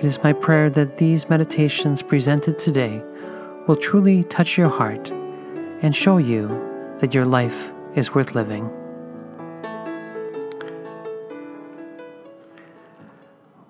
[0.00, 3.02] It is my prayer that these meditations presented today
[3.66, 5.10] will truly touch your heart
[5.82, 6.48] and show you
[7.00, 8.70] that your life is worth living.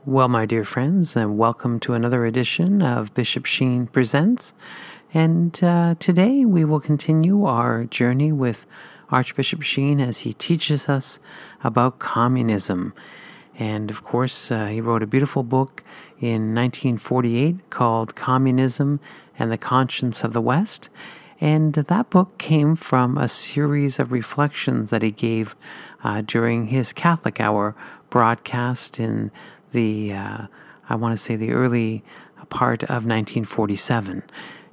[0.06, 4.54] Well, my dear friends, and welcome to another edition of Bishop Sheen Presents.
[5.12, 8.66] And uh, today we will continue our journey with
[9.08, 11.18] Archbishop Sheen as he teaches us
[11.64, 12.94] about communism.
[13.60, 15.84] And of course, uh, he wrote a beautiful book
[16.18, 19.00] in 1948 called Communism
[19.38, 20.88] and the Conscience of the West.
[21.42, 25.54] And that book came from a series of reflections that he gave
[26.02, 27.76] uh, during his Catholic Hour
[28.08, 29.30] broadcast in
[29.72, 30.46] the, uh,
[30.88, 32.02] I want to say, the early
[32.48, 34.22] part of 1947.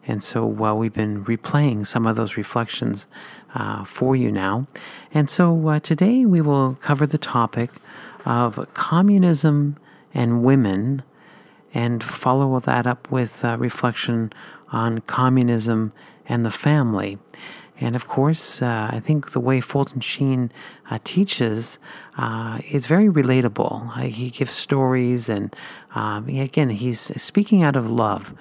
[0.07, 3.07] And so while uh, we've been replaying some of those reflections
[3.53, 4.65] uh, for you now.
[5.13, 7.71] And so uh, today we will cover the topic
[8.27, 9.77] of communism
[10.13, 11.01] and women
[11.73, 14.33] and follow that up with a reflection
[14.71, 15.93] on communism
[16.27, 17.17] and the family.
[17.79, 20.51] And of course, uh, I think the way Fulton Sheen
[20.89, 21.79] uh, teaches
[22.17, 23.95] uh, is very relatable.
[23.95, 25.55] Uh, he gives stories, and
[25.93, 28.33] um, again, he's speaking out of love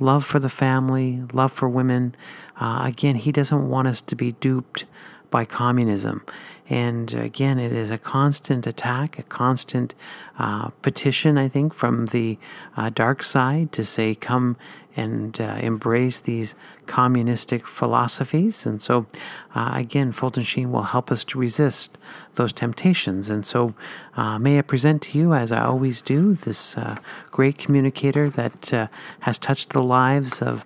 [0.00, 2.14] love for the family, love for women.
[2.60, 4.84] Uh, again, he doesn't want us to be duped
[5.32, 6.22] by communism.
[6.68, 9.94] And again, it is a constant attack, a constant
[10.38, 12.38] uh, petition, I think, from the
[12.76, 14.56] uh, dark side to say, come
[14.94, 16.54] and uh, embrace these
[16.86, 18.64] communistic philosophies.
[18.64, 19.06] And so,
[19.54, 21.98] uh, again, Fulton Sheen will help us to resist
[22.36, 23.28] those temptations.
[23.28, 23.74] And so,
[24.16, 26.96] uh, may I present to you, as I always do, this uh,
[27.30, 28.88] great communicator that
[29.20, 30.64] has touched the lives of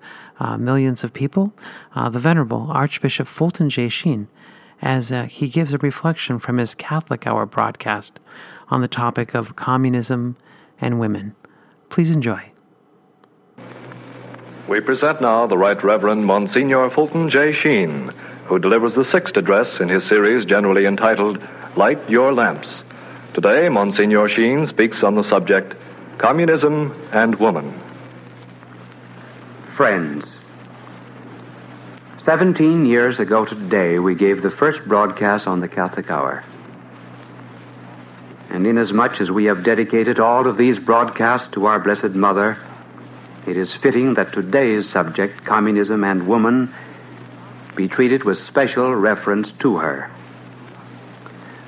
[0.59, 1.53] millions of people,
[1.94, 3.88] the Venerable Archbishop Fulton J.
[3.88, 4.28] Sheen
[4.82, 8.19] as uh, he gives a reflection from his Catholic Hour broadcast
[8.69, 10.37] on the topic of communism
[10.81, 11.34] and women.
[11.88, 12.50] Please enjoy.
[14.69, 17.53] We present now the Right Reverend Monsignor Fulton J.
[17.53, 18.12] Sheen,
[18.47, 21.43] who delivers the sixth address in his series generally entitled
[21.76, 22.82] Light Your Lamps.
[23.34, 25.75] Today, Monsignor Sheen speaks on the subject
[26.19, 27.81] Communism and Woman.
[29.75, 30.36] Friends,
[32.26, 36.42] Seventeen years ago today, we gave the first broadcast on the Catholic Hour.
[38.50, 42.59] And inasmuch as we have dedicated all of these broadcasts to our Blessed Mother,
[43.47, 46.75] it is fitting that today's subject, communism and woman,
[47.76, 50.10] be treated with special reference to her.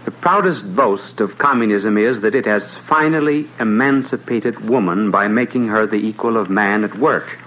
[0.07, 5.87] The proudest boast of communism is that it has finally emancipated woman by making her
[5.87, 7.39] the equal of man at work.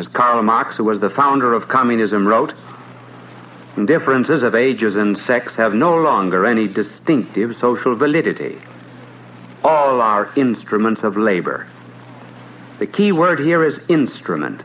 [0.00, 2.54] As Karl Marx, who was the founder of communism, wrote,
[3.84, 8.58] differences of ages and sex have no longer any distinctive social validity.
[9.62, 11.66] All are instruments of labor.
[12.78, 14.64] The key word here is instrument,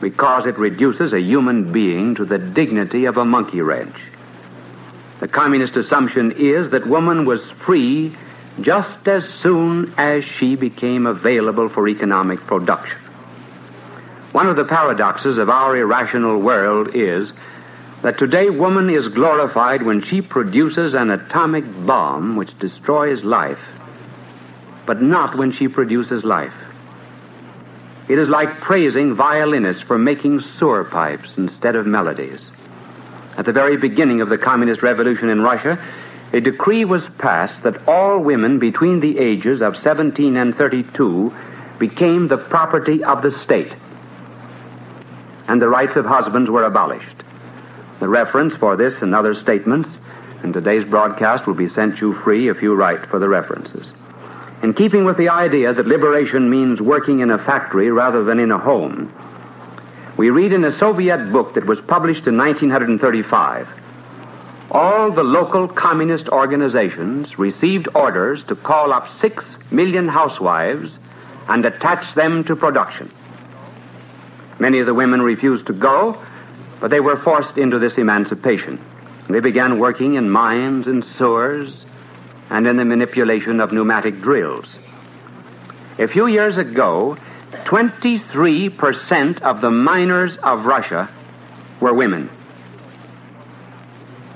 [0.00, 4.08] because it reduces a human being to the dignity of a monkey wrench.
[5.20, 8.16] The communist assumption is that woman was free
[8.60, 12.98] just as soon as she became available for economic production.
[14.32, 17.34] One of the paradoxes of our irrational world is
[18.00, 23.60] that today woman is glorified when she produces an atomic bomb which destroys life,
[24.86, 26.54] but not when she produces life.
[28.08, 32.52] It is like praising violinists for making sewer pipes instead of melodies.
[33.36, 35.78] At the very beginning of the communist revolution in Russia,
[36.32, 41.34] a decree was passed that all women between the ages of 17 and 32
[41.78, 43.76] became the property of the state
[45.48, 47.22] and the rights of husbands were abolished.
[48.00, 49.98] The reference for this and other statements
[50.42, 53.94] in today's broadcast will be sent you free if you write for the references.
[54.62, 58.50] In keeping with the idea that liberation means working in a factory rather than in
[58.50, 59.12] a home,
[60.16, 63.68] we read in a Soviet book that was published in 1935
[64.72, 70.98] all the local communist organizations received orders to call up six million housewives
[71.48, 73.10] and attach them to production.
[74.62, 76.16] Many of the women refused to go,
[76.78, 78.78] but they were forced into this emancipation.
[79.28, 81.84] They began working in mines and sewers
[82.48, 84.78] and in the manipulation of pneumatic drills.
[85.98, 87.16] A few years ago,
[87.64, 91.10] 23% of the miners of Russia
[91.80, 92.30] were women.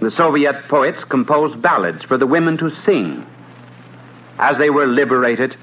[0.01, 3.25] The Soviet poets composed ballads for the women to sing
[4.41, 5.57] as they were liberated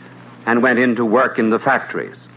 [0.45, 2.29] and went into work in the factories.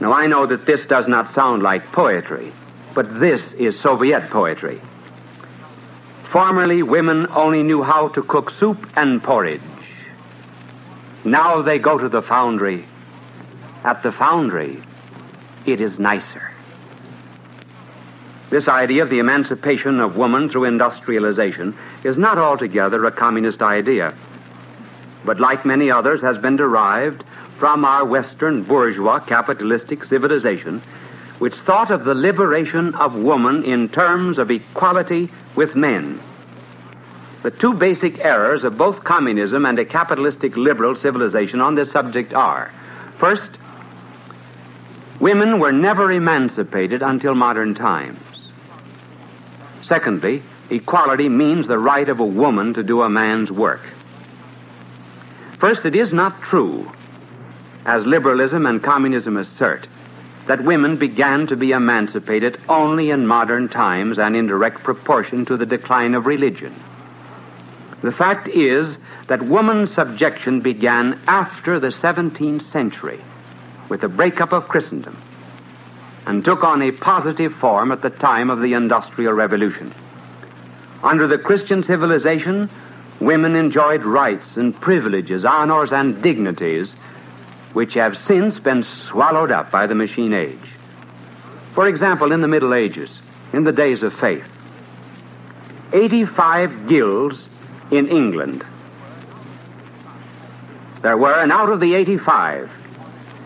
[0.00, 2.52] Now, I know that this does not sound like poetry,
[2.94, 4.80] but this is Soviet poetry.
[6.24, 9.60] Formerly, women only knew how to cook soup and porridge.
[11.24, 12.84] Now they go to the foundry.
[13.84, 14.82] At the foundry,
[15.64, 16.50] it is nicer.
[18.50, 24.14] This idea of the emancipation of woman through industrialization is not altogether a communist idea,
[25.24, 27.24] but like many others has been derived
[27.58, 30.82] from our Western bourgeois capitalistic civilization,
[31.38, 36.20] which thought of the liberation of woman in terms of equality with men.
[37.42, 42.32] The two basic errors of both communism and a capitalistic liberal civilization on this subject
[42.32, 42.72] are
[43.18, 43.58] first,
[45.20, 48.18] women were never emancipated until modern times.
[49.82, 53.82] Secondly, equality means the right of a woman to do a man's work.
[55.58, 56.90] First, it is not true,
[57.84, 59.88] as liberalism and communism assert,
[60.46, 65.56] that women began to be emancipated only in modern times and in direct proportion to
[65.56, 66.74] the decline of religion.
[68.02, 68.98] The fact is
[69.28, 73.20] that woman's subjection began after the 17th century
[73.88, 75.16] with the breakup of Christendom
[76.26, 79.92] and took on a positive form at the time of the Industrial Revolution.
[81.02, 82.68] Under the Christian civilization,
[83.20, 86.96] women enjoyed rights and privileges, honors and dignities
[87.74, 90.72] which have since been swallowed up by the machine age.
[91.74, 93.20] For example, in the Middle Ages,
[93.52, 94.48] in the days of faith,
[95.92, 97.46] 85 guilds
[97.90, 98.64] in England.
[101.02, 102.70] There were, and out of the 85,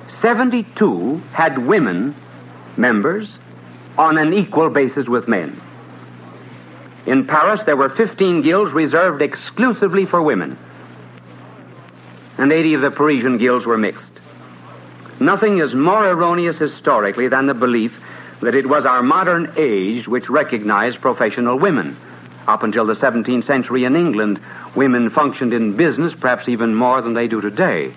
[0.08, 2.14] 72 had women
[2.76, 3.38] members
[3.96, 5.60] on an equal basis with men.
[7.06, 10.58] In Paris, there were 15 guilds reserved exclusively for women,
[12.36, 14.17] and 80 of the Parisian guilds were mixed.
[15.20, 17.98] Nothing is more erroneous historically than the belief
[18.40, 21.96] that it was our modern age which recognized professional women
[22.48, 24.40] up until the 17th century in England,
[24.74, 27.92] women functioned in business perhaps even more than they do today.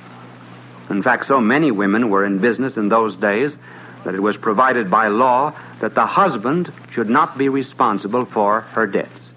[0.89, 3.57] In fact, so many women were in business in those days
[4.03, 8.85] that it was provided by law that the husband should not be responsible for her
[8.85, 9.31] debts.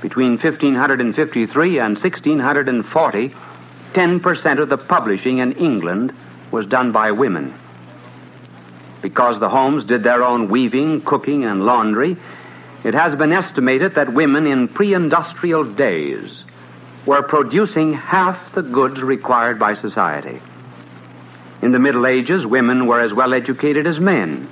[0.00, 3.34] Between 1553 and 1640,
[3.92, 6.14] 10% of the publishing in England
[6.50, 7.54] was done by women.
[9.02, 12.16] Because the homes did their own weaving, cooking, and laundry,
[12.84, 16.44] it has been estimated that women in pre industrial days
[17.06, 20.40] were producing half the goods required by society.
[21.62, 24.48] In the Middle Ages, women were as well educated as men.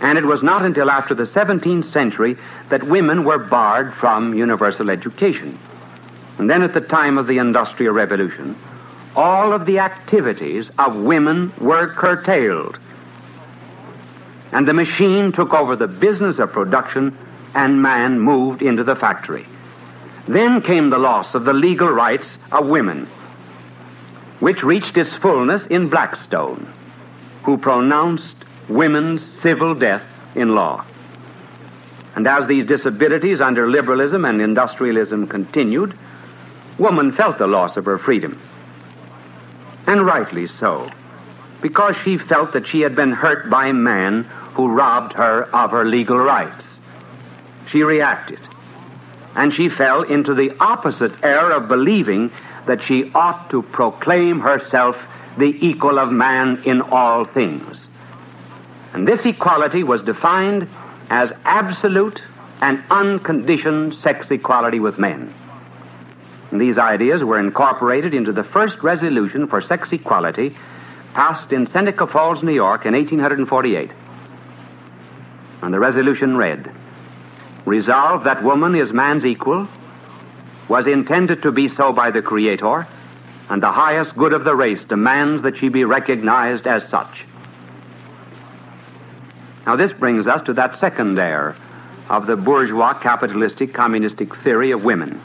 [0.00, 2.36] And it was not until after the 17th century
[2.70, 5.56] that women were barred from universal education.
[6.38, 8.56] And then at the time of the Industrial Revolution,
[9.14, 12.78] all of the activities of women were curtailed
[14.52, 17.16] and the machine took over the business of production,
[17.54, 19.46] and man moved into the factory.
[20.28, 23.08] Then came the loss of the legal rights of women,
[24.40, 26.70] which reached its fullness in Blackstone,
[27.44, 28.36] who pronounced
[28.68, 30.84] women's civil death in law.
[32.14, 35.96] And as these disabilities under liberalism and industrialism continued,
[36.78, 38.38] woman felt the loss of her freedom.
[39.86, 40.90] And rightly so,
[41.60, 44.24] because she felt that she had been hurt by man
[44.54, 46.66] who robbed her of her legal rights.
[47.66, 48.40] She reacted,
[49.34, 52.30] and she fell into the opposite error of believing
[52.66, 55.06] that she ought to proclaim herself
[55.38, 57.88] the equal of man in all things.
[58.92, 60.68] And this equality was defined
[61.10, 62.22] as absolute
[62.60, 65.32] and unconditioned sex equality with men.
[66.52, 70.54] And these ideas were incorporated into the first resolution for sex equality
[71.14, 73.90] passed in Seneca Falls, New York in 1848
[75.62, 76.70] and the resolution read
[77.64, 79.68] Resolved that woman is man's equal,
[80.68, 82.88] was intended to be so by the Creator,
[83.48, 87.24] and the highest good of the race demands that she be recognized as such.
[89.64, 91.54] Now, this brings us to that second error
[92.08, 95.20] of the bourgeois capitalistic communistic theory of women,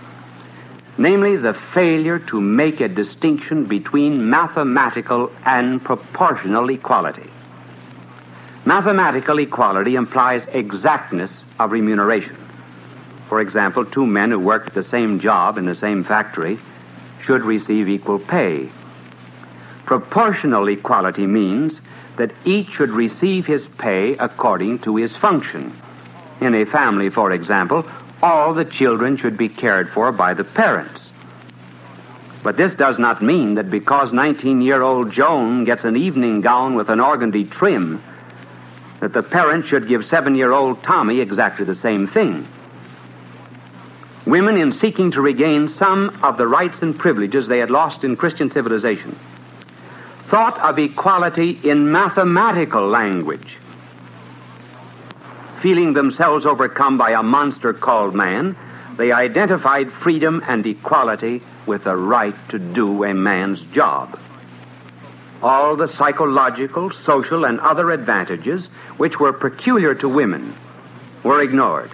[0.98, 7.30] namely the failure to make a distinction between mathematical and proportional equality.
[8.66, 12.36] Mathematical equality implies exactness of remuneration.
[13.30, 16.60] For example, two men who work the same job in the same factory
[17.22, 18.70] should receive equal pay.
[19.86, 21.80] Proportional equality means
[22.18, 25.74] that each should receive his pay according to his function.
[26.42, 27.86] In a family, for example,
[28.21, 31.12] all the children should be cared for by the parents.
[32.43, 36.75] But this does not mean that because 19 year old Joan gets an evening gown
[36.75, 38.01] with an organdy trim,
[39.00, 42.47] that the parent should give seven year old Tommy exactly the same thing.
[44.25, 48.17] Women, in seeking to regain some of the rights and privileges they had lost in
[48.17, 49.17] Christian civilization,
[50.25, 53.57] thought of equality in mathematical language.
[55.67, 58.55] Feeling themselves overcome by a monster called man,
[58.95, 64.17] they identified freedom and equality with the right to do a man's job.
[65.43, 70.55] All the psychological, social, and other advantages which were peculiar to women
[71.24, 71.91] were ignored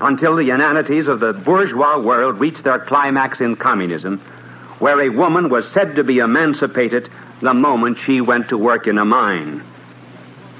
[0.00, 4.18] until the inanities of the bourgeois world reached their climax in communism
[4.78, 7.10] where a woman was said to be emancipated
[7.40, 9.60] the moment she went to work in a mine.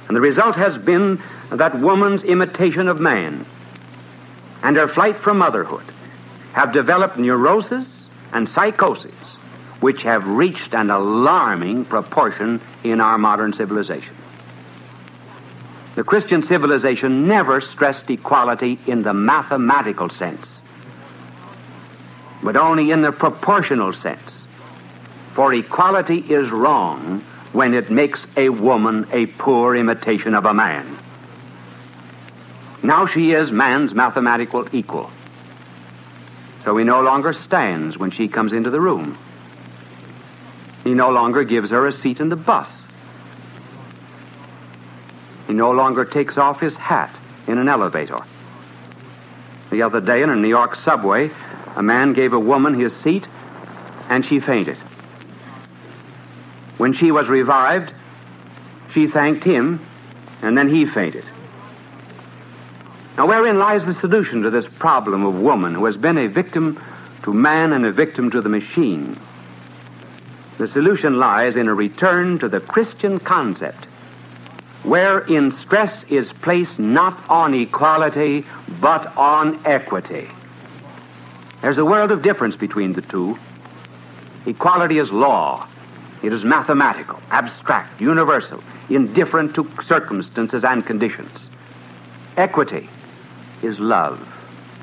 [0.09, 3.45] And the result has been that woman's imitation of man
[4.63, 5.85] and her flight from motherhood
[6.53, 7.87] have developed neurosis
[8.33, 9.13] and psychosis
[9.81, 14.15] which have reached an alarming proportion in our modern civilization.
[15.95, 20.61] The Christian civilization never stressed equality in the mathematical sense
[22.43, 24.45] but only in the proportional sense.
[25.35, 30.99] For equality is wrong when it makes a woman a poor imitation of a man.
[32.83, 35.11] Now she is man's mathematical equal.
[36.65, 39.19] So he no longer stands when she comes into the room.
[40.85, 42.69] He no longer gives her a seat in the bus.
[45.47, 47.15] He no longer takes off his hat
[47.47, 48.21] in an elevator.
[49.71, 51.31] The other day in a New York subway,
[51.77, 53.29] a man gave a woman his seat,
[54.09, 54.77] and she fainted.
[56.79, 57.93] When she was revived,
[58.93, 59.85] she thanked him,
[60.43, 61.25] and then he fainted.
[63.21, 66.83] Now, wherein lies the solution to this problem of woman who has been a victim
[67.23, 69.15] to man and a victim to the machine?
[70.57, 73.85] The solution lies in a return to the Christian concept,
[74.85, 78.47] wherein stress is placed not on equality,
[78.81, 80.27] but on equity.
[81.61, 83.39] There's a world of difference between the two.
[84.47, 85.69] Equality is law.
[86.23, 91.51] It is mathematical, abstract, universal, indifferent to circumstances and conditions.
[92.39, 92.89] Equity
[93.63, 94.19] is love,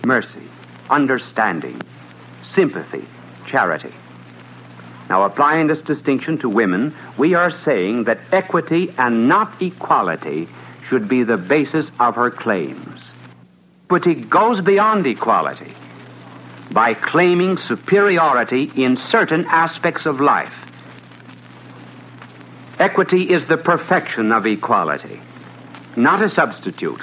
[0.04, 0.44] mercy,
[0.90, 1.82] understanding,
[2.44, 3.06] sympathy,
[3.46, 3.94] charity.
[5.10, 10.48] Now, applying this distinction to women, we are saying that equity and not equality
[10.88, 13.02] should be the basis of her claims.
[13.86, 15.74] Equity goes beyond equality
[16.72, 20.66] by claiming superiority in certain aspects of life.
[22.80, 25.22] Equity is the perfection of equality,
[25.96, 27.02] not a substitute.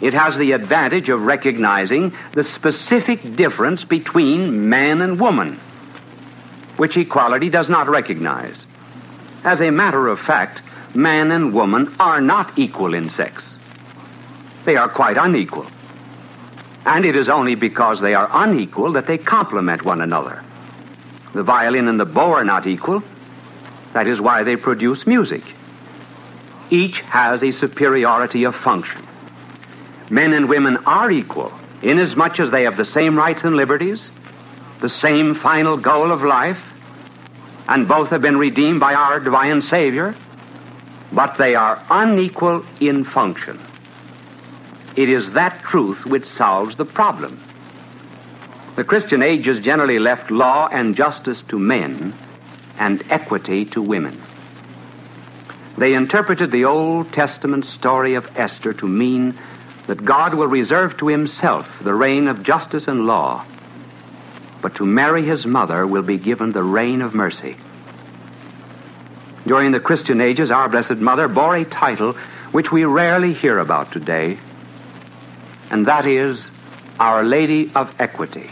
[0.00, 5.60] It has the advantage of recognizing the specific difference between man and woman,
[6.76, 8.66] which equality does not recognize.
[9.44, 10.62] As a matter of fact,
[10.94, 13.56] man and woman are not equal in sex.
[14.64, 15.66] They are quite unequal.
[16.86, 20.42] And it is only because they are unequal that they complement one another.
[21.34, 23.02] The violin and the bow are not equal.
[23.92, 25.42] That is why they produce music.
[26.70, 29.06] Each has a superiority of function.
[30.14, 31.52] Men and women are equal
[31.82, 34.12] inasmuch as they have the same rights and liberties,
[34.80, 36.72] the same final goal of life,
[37.68, 40.14] and both have been redeemed by our divine Savior,
[41.10, 43.58] but they are unequal in function.
[44.94, 47.36] It is that truth which solves the problem.
[48.76, 52.14] The Christian age has generally left law and justice to men
[52.78, 54.22] and equity to women.
[55.76, 59.36] They interpreted the Old Testament story of Esther to mean
[59.86, 63.44] that God will reserve to himself the reign of justice and law,
[64.62, 67.56] but to Mary, his mother, will be given the reign of mercy.
[69.46, 72.12] During the Christian ages, our Blessed Mother bore a title
[72.52, 74.38] which we rarely hear about today
[75.74, 76.50] and that is
[77.00, 78.48] Our Lady of Equity.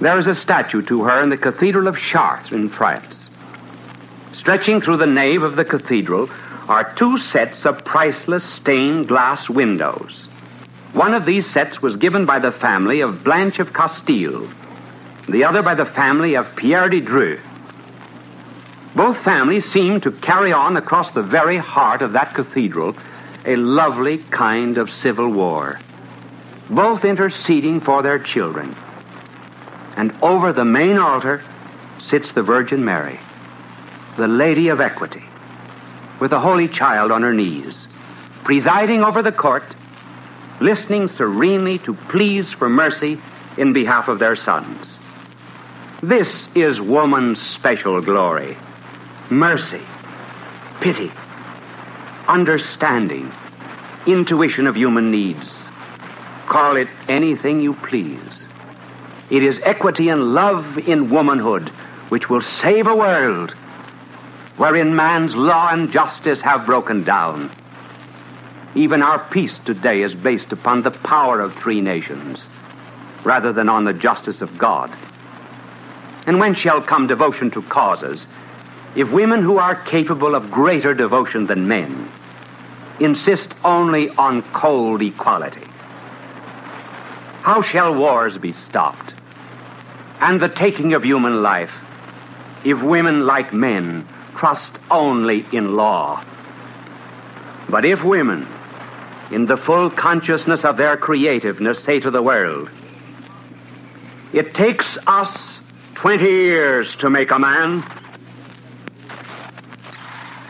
[0.00, 3.28] There is a statue to her in the Cathedral of Chartres in France.
[4.32, 6.30] Stretching through the nave of the cathedral
[6.68, 10.28] are two sets of priceless stained glass windows.
[10.92, 14.48] One of these sets was given by the family of Blanche of Castile,
[15.28, 17.40] the other by the family of Pierre de Dreux.
[18.94, 22.94] Both families seem to carry on across the very heart of that cathedral
[23.44, 25.78] a lovely kind of civil war,
[26.68, 28.76] both interceding for their children.
[29.96, 31.42] And over the main altar
[31.98, 33.18] sits the Virgin Mary,
[34.16, 35.24] the Lady of Equity,
[36.22, 37.88] with the Holy Child on her knees,
[38.44, 39.64] presiding over the court,
[40.60, 43.20] listening serenely to pleas for mercy
[43.56, 45.00] in behalf of their sons.
[46.00, 48.56] This is woman's special glory
[49.30, 49.80] mercy,
[50.80, 51.10] pity,
[52.28, 53.32] understanding,
[54.06, 55.70] intuition of human needs.
[56.46, 58.46] Call it anything you please.
[59.28, 61.70] It is equity and love in womanhood
[62.10, 63.56] which will save a world
[64.62, 67.50] wherein man's law and justice have broken down.
[68.76, 72.48] Even our peace today is based upon the power of three nations
[73.24, 74.88] rather than on the justice of God.
[76.28, 78.28] And when shall come devotion to causes
[78.94, 82.08] if women who are capable of greater devotion than men
[83.00, 85.66] insist only on cold equality?
[87.42, 89.12] How shall wars be stopped
[90.20, 91.80] and the taking of human life
[92.64, 96.22] if women, like men, trust only in law?
[97.68, 98.46] But if women,
[99.30, 102.68] in the full consciousness of their creativeness, say to the world,
[104.32, 105.60] it takes us
[105.94, 107.84] 20 years to make a man,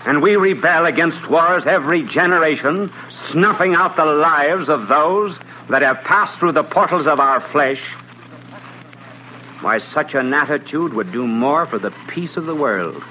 [0.05, 6.03] and we rebel against wars every generation, snuffing out the lives of those that have
[6.03, 7.93] passed through the portals of our flesh.
[9.61, 13.03] Why, such an attitude would do more for the peace of the world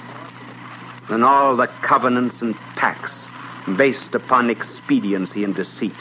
[1.11, 3.27] than all the covenants and pacts
[3.75, 5.95] based upon expediency and deceit.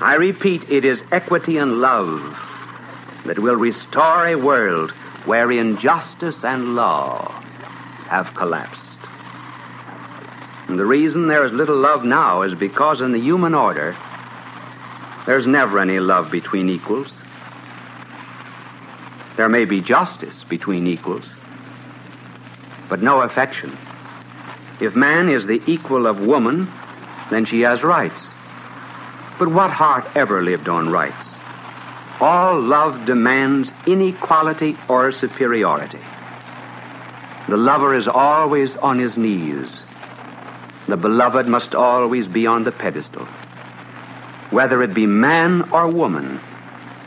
[0.00, 2.38] I repeat, it is equity and love
[3.24, 4.90] that will restore a world
[5.24, 7.30] wherein justice and law
[8.08, 8.98] have collapsed.
[10.68, 13.96] And the reason there is little love now is because in the human order,
[15.24, 17.14] there's never any love between equals.
[19.36, 21.34] There may be justice between equals,
[22.88, 23.76] but no affection.
[24.80, 26.70] If man is the equal of woman,
[27.30, 28.28] then she has rights.
[29.38, 31.34] But what heart ever lived on rights?
[32.20, 36.00] All love demands inequality or superiority.
[37.48, 39.70] The lover is always on his knees
[40.88, 43.26] the beloved must always be on the pedestal.
[44.50, 46.40] Whether it be man or woman,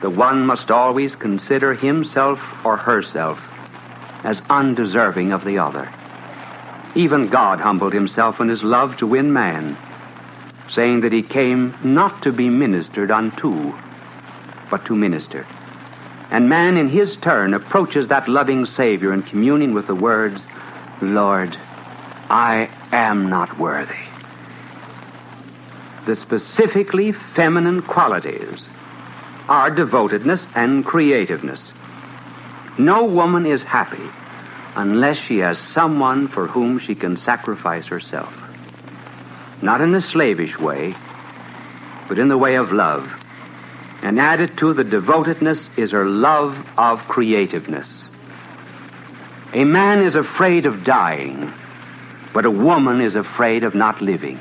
[0.02, 3.42] the one must always consider himself or herself
[4.24, 5.92] as undeserving of the other.
[6.96, 9.78] Even God humbled himself in his love to win man,
[10.70, 13.74] saying that he came not to be ministered unto,
[14.70, 15.46] but to minister.
[16.32, 20.46] And man, in his turn, approaches that loving Savior in communion with the words,
[21.02, 21.58] Lord,
[22.30, 23.96] I am not worthy.
[26.06, 28.70] The specifically feminine qualities
[29.50, 31.74] are devotedness and creativeness.
[32.78, 34.10] No woman is happy
[34.76, 38.38] unless she has someone for whom she can sacrifice herself.
[39.62, 40.96] Not in a slavish way,
[42.08, 43.12] but in the way of love.
[44.02, 48.10] And added to the devotedness is her love of creativeness.
[49.54, 51.54] A man is afraid of dying
[52.34, 54.40] but a woman is afraid of not living.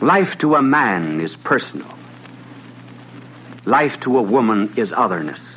[0.00, 1.86] Life to a man is personal.
[3.66, 5.49] Life to a woman is otherness.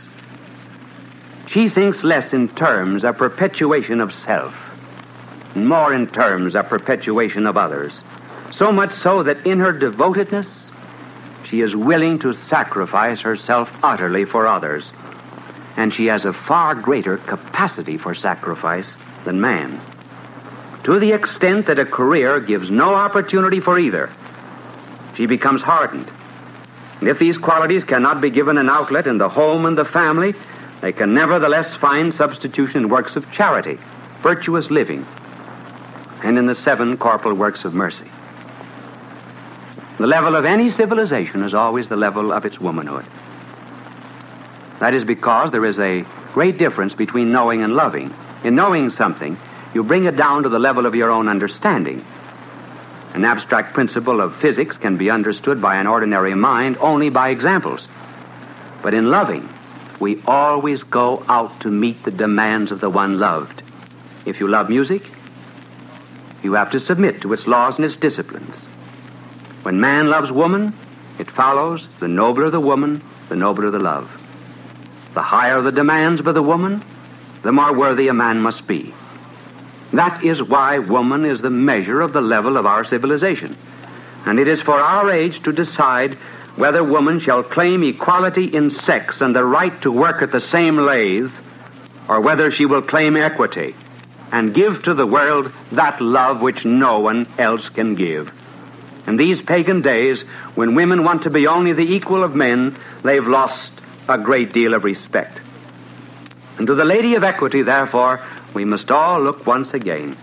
[1.54, 4.56] She thinks less in terms of perpetuation of self,
[5.56, 8.02] more in terms of perpetuation of others.
[8.52, 10.72] So much so that in her devotedness,
[11.44, 14.92] she is willing to sacrifice herself utterly for others.
[15.78, 19.80] And she has a far greater capacity for sacrifice than man
[20.84, 24.10] to the extent that a career gives no opportunity for either.
[25.16, 26.12] She becomes hardened.
[27.00, 30.36] And if these qualities cannot be given an outlet in the home and the family,
[30.84, 33.80] they can nevertheless find substitution in works of charity,
[34.22, 35.06] virtuous living,
[36.26, 38.12] and in the seven corporal works of mercy.
[39.98, 43.06] The level of any civilization is always the level of its womanhood.
[44.80, 48.13] That is because there is a great difference between knowing and loving.
[48.43, 49.38] In knowing something,
[49.74, 52.04] you bring it down to the level of your own understanding.
[53.13, 57.88] An abstract principle of physics can be understood by an ordinary mind only by examples.
[58.82, 59.48] But in loving,
[60.04, 63.63] we always go out to meet the demands of the one loved.
[64.26, 65.02] If you love music,
[66.44, 68.54] you have to submit to its laws and its disciplines.
[69.62, 70.74] When man loves woman,
[71.20, 74.12] it follows the nobler the woman, the nobler the love.
[75.13, 76.84] The higher the demands by the woman,
[77.42, 78.94] the more worthy a man must be.
[79.94, 83.56] That is why woman is the measure of the level of our civilization.
[84.26, 86.18] And it is for our age to decide
[86.56, 90.78] whether woman shall claim equality in sex and the right to work at the same
[90.78, 91.32] lathe
[92.08, 93.76] or whether she will claim equity
[94.32, 98.32] and give to the world that love which no one else can give.
[99.06, 100.22] In these pagan days,
[100.56, 103.74] when women want to be only the equal of men, they've lost
[104.08, 105.42] a great deal of respect.
[106.58, 108.22] And to the Lady of Equity, therefore,
[108.54, 110.16] we must all look once again,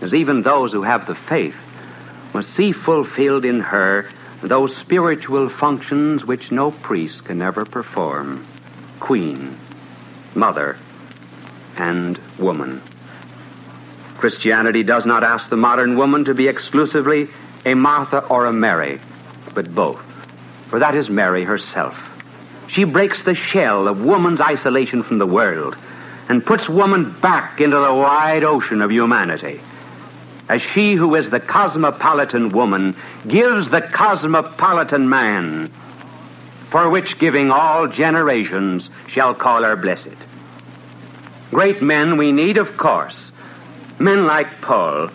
[0.00, 1.56] as even those who have the faith
[2.34, 4.08] must see fulfilled in her
[4.42, 8.44] those spiritual functions which no priest can ever perform
[9.00, 9.56] queen,
[10.34, 10.76] mother,
[11.76, 12.82] and woman.
[14.18, 17.28] Christianity does not ask the modern woman to be exclusively
[17.64, 19.00] a Martha or a Mary,
[19.54, 20.04] but both,
[20.68, 22.08] for that is Mary herself.
[22.68, 25.76] She breaks the shell of woman's isolation from the world
[26.28, 29.60] and puts woman back into the wide ocean of humanity.
[30.52, 32.94] As she who is the cosmopolitan woman
[33.26, 35.70] gives the cosmopolitan man,
[36.68, 40.18] for which giving all generations shall call her blessed.
[41.50, 43.32] Great men we need, of course,
[43.98, 45.06] men like Paul,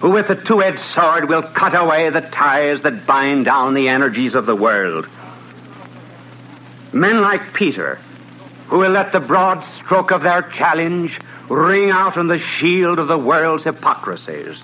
[0.00, 3.88] who with a two edged sword will cut away the ties that bind down the
[3.88, 5.06] energies of the world
[6.92, 8.00] Men like Peter,
[8.68, 13.08] who will let the broad stroke of their challenge ring out on the shield of
[13.08, 14.62] the world's hypocrisies.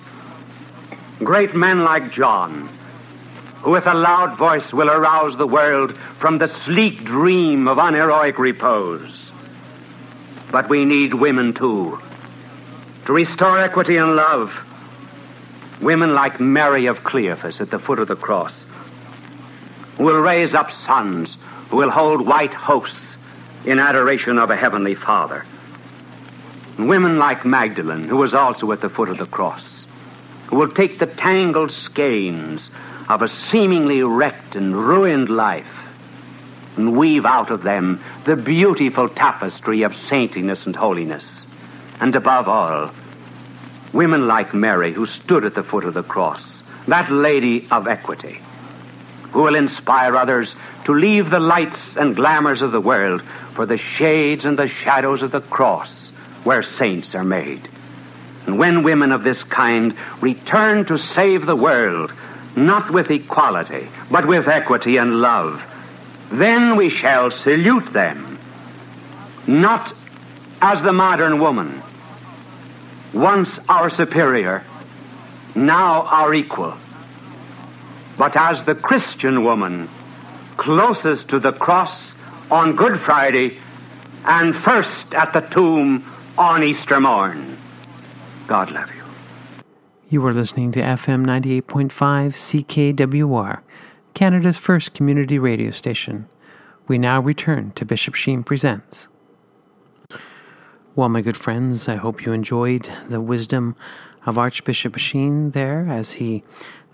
[1.21, 2.69] Great men like John,
[3.63, 8.39] who with a loud voice will arouse the world from the sleek dream of unheroic
[8.39, 9.31] repose.
[10.53, 11.99] But we need women too,
[13.07, 14.55] to restore equity and love.
[15.81, 18.65] Women like Mary of Cleophas at the foot of the cross,
[19.97, 21.39] who will raise up sons
[21.71, 23.14] who will hold white hosts
[23.65, 25.45] in adoration of a heavenly Father.
[26.79, 29.87] Women like Magdalene, who was also at the foot of the cross,
[30.47, 32.71] who will take the tangled skeins
[33.09, 35.73] of a seemingly wrecked and ruined life
[36.77, 41.47] and weave out of them the beautiful tapestry of saintliness and holiness.
[42.01, 42.93] And above all,
[43.93, 48.41] women like Mary, who stood at the foot of the cross, that lady of equity
[49.35, 53.21] who will inspire others to leave the lights and glamours of the world
[53.55, 56.11] for the shades and the shadows of the cross
[56.45, 57.69] where saints are made.
[58.47, 62.13] And when women of this kind return to save the world,
[62.57, 65.63] not with equality, but with equity and love,
[66.31, 68.39] then we shall salute them,
[69.47, 69.95] not
[70.61, 71.83] as the modern woman,
[73.13, 74.63] once our superior,
[75.55, 76.77] now our equal
[78.17, 79.89] but as the Christian woman
[80.57, 82.14] closest to the cross
[82.51, 83.59] on Good Friday
[84.25, 86.05] and first at the tomb
[86.37, 87.57] on Easter morn.
[88.47, 89.03] God love you.
[90.09, 91.91] You are listening to FM 98.5
[92.95, 93.61] CKWR,
[94.13, 96.29] Canada's first community radio station.
[96.87, 99.09] We now return to Bishop Sheen Presents.
[100.95, 103.75] Well, my good friends, I hope you enjoyed the wisdom
[104.27, 106.45] of Archbishop Sheen there as he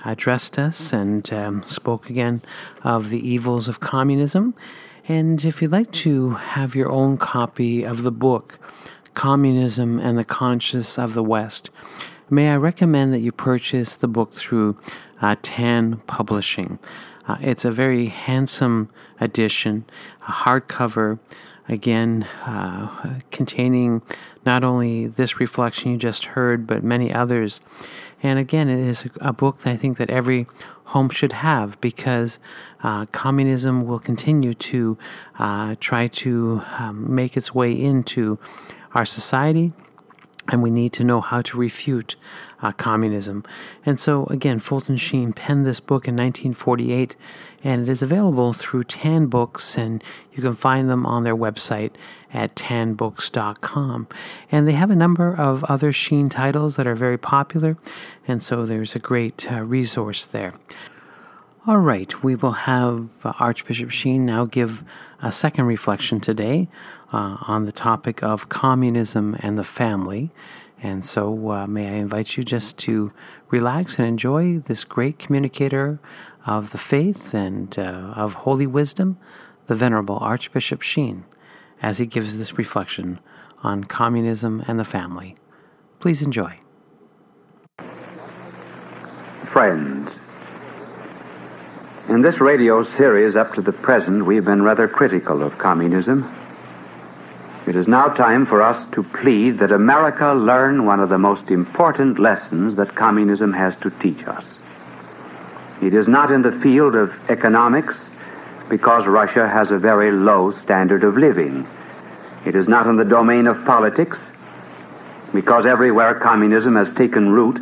[0.05, 2.41] addressed us and um, spoke again
[2.83, 4.55] of the evils of communism.
[5.09, 8.59] And if you'd like to have your own copy of the book,
[9.15, 11.71] Communism and the Conscience of the West,
[12.29, 14.79] may I recommend that you purchase the book through
[15.21, 16.79] uh, Tan Publishing.
[17.27, 18.89] Uh, it's a very handsome
[19.21, 19.85] edition,
[20.29, 21.19] a hardcover,
[21.69, 24.03] again, uh, containing
[24.45, 27.61] not only this reflection you just heard, but many others.
[28.23, 30.47] And again, it is a book that I think that every
[30.91, 32.41] home should have because
[32.83, 34.99] uh, communism will continue to
[35.39, 38.39] uh, try to um, make its way into
[38.93, 39.73] our society,
[40.49, 42.17] and we need to know how to refute
[42.61, 43.45] uh, communism.
[43.87, 47.15] And so, again, Fulton Sheen penned this book in 1948,
[47.63, 51.93] and it is available through Tan Books, and you can find them on their website
[52.33, 54.09] at tanbooks.com.
[54.51, 57.77] And they have a number of other Sheen titles that are very popular,
[58.27, 60.55] and so there's a great uh, resource there.
[61.67, 64.83] All right, we will have uh, Archbishop Sheen now give
[65.23, 66.69] a second reflection today
[67.13, 70.31] uh, on the topic of communism and the family.
[70.83, 73.13] And so, uh, may I invite you just to
[73.51, 76.01] relax and enjoy this great communicator
[76.47, 79.19] of the faith and uh, of holy wisdom,
[79.67, 81.25] the Venerable Archbishop Sheen,
[81.83, 83.21] as he gives this reflection
[83.63, 85.37] on communism and the family.
[85.99, 86.59] Please enjoy.
[89.45, 90.19] Friends,
[92.09, 96.31] in this radio series up to the present, we've been rather critical of communism.
[97.67, 101.51] It is now time for us to plead that America learn one of the most
[101.51, 104.59] important lessons that communism has to teach us.
[105.83, 108.10] It is not in the field of economics
[108.71, 111.67] because Russia has a very low standard of living.
[112.47, 114.31] It is not in the domain of politics,
[115.35, 117.61] because everywhere communism has taken root,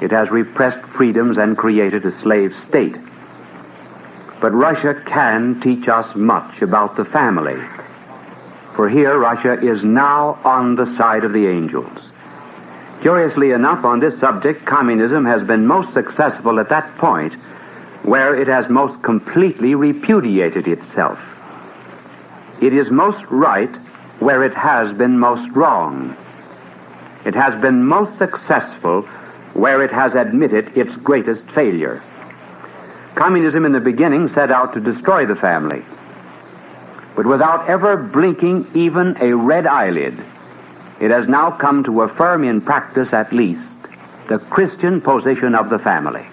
[0.00, 2.98] it has repressed freedoms and created a slave state.
[4.40, 7.60] But Russia can teach us much about the family.
[8.74, 12.12] For here, Russia is now on the side of the angels.
[13.02, 17.36] Curiously enough, on this subject, communism has been most successful at that point
[18.02, 21.36] where it has most completely repudiated itself.
[22.60, 23.74] It is most right
[24.20, 26.16] where it has been most wrong.
[27.24, 29.02] It has been most successful
[29.54, 32.02] where it has admitted its greatest failure.
[33.14, 35.84] Communism in the beginning set out to destroy the family,
[37.16, 40.16] but without ever blinking even a red eyelid,
[41.00, 43.76] it has now come to affirm in practice at least
[44.28, 46.26] the Christian position of the family.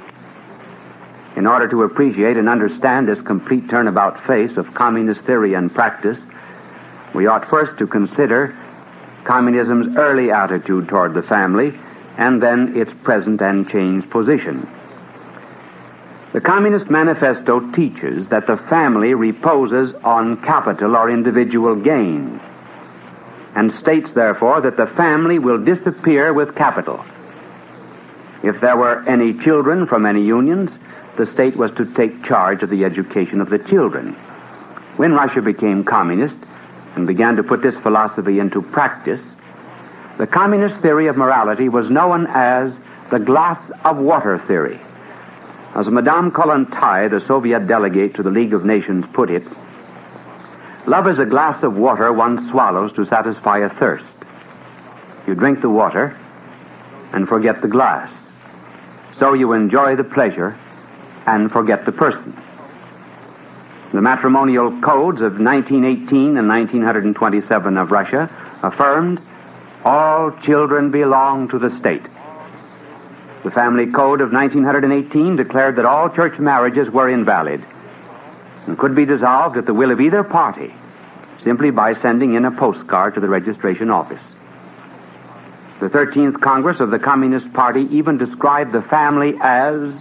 [1.37, 6.17] In order to appreciate and understand this complete turnabout face of communist theory and practice,
[7.13, 8.57] we ought first to consider
[9.23, 11.77] communism's early attitude toward the family
[12.17, 14.67] and then its present and changed position.
[16.33, 22.41] The Communist Manifesto teaches that the family reposes on capital or individual gain,
[23.53, 27.05] and states, therefore, that the family will disappear with capital.
[28.41, 30.77] If there were any children from any unions,
[31.17, 34.13] the state was to take charge of the education of the children.
[34.97, 36.35] When Russia became communist
[36.95, 39.33] and began to put this philosophy into practice,
[40.17, 44.79] the communist theory of morality was known as the glass of water theory.
[45.75, 49.43] As Madame Kollontai, the Soviet delegate to the League of Nations, put it,
[50.85, 54.15] love is a glass of water one swallows to satisfy a thirst.
[55.27, 56.17] You drink the water
[57.13, 58.25] and forget the glass.
[59.13, 60.57] So you enjoy the pleasure
[61.27, 62.35] and forget the person.
[63.91, 68.29] The matrimonial codes of 1918 and 1927 of Russia
[68.63, 69.21] affirmed
[69.85, 72.05] all children belong to the state.
[73.43, 77.63] The Family Code of 1918 declared that all church marriages were invalid
[78.65, 80.73] and could be dissolved at the will of either party
[81.39, 84.35] simply by sending in a postcard to the registration office.
[85.79, 89.93] The 13th Congress of the Communist Party even described the family as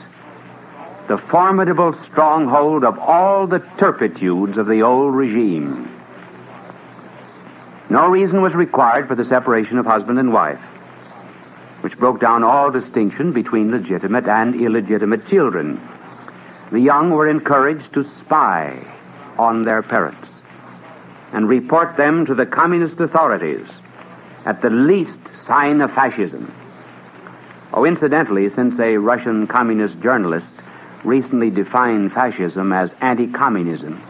[1.09, 5.93] the formidable stronghold of all the turpitudes of the old regime.
[7.89, 10.61] No reason was required for the separation of husband and wife
[11.87, 15.81] which broke down all distinction between legitimate and illegitimate children.
[16.73, 18.85] The young were encouraged to spy
[19.39, 20.33] on their parents
[21.33, 23.67] and report them to the communist authorities
[24.47, 26.53] at the least sign of fascism.
[27.73, 30.47] Oh, incidentally, since a Russian communist journalist
[31.07, 34.03] recently defined fascism as anti communism,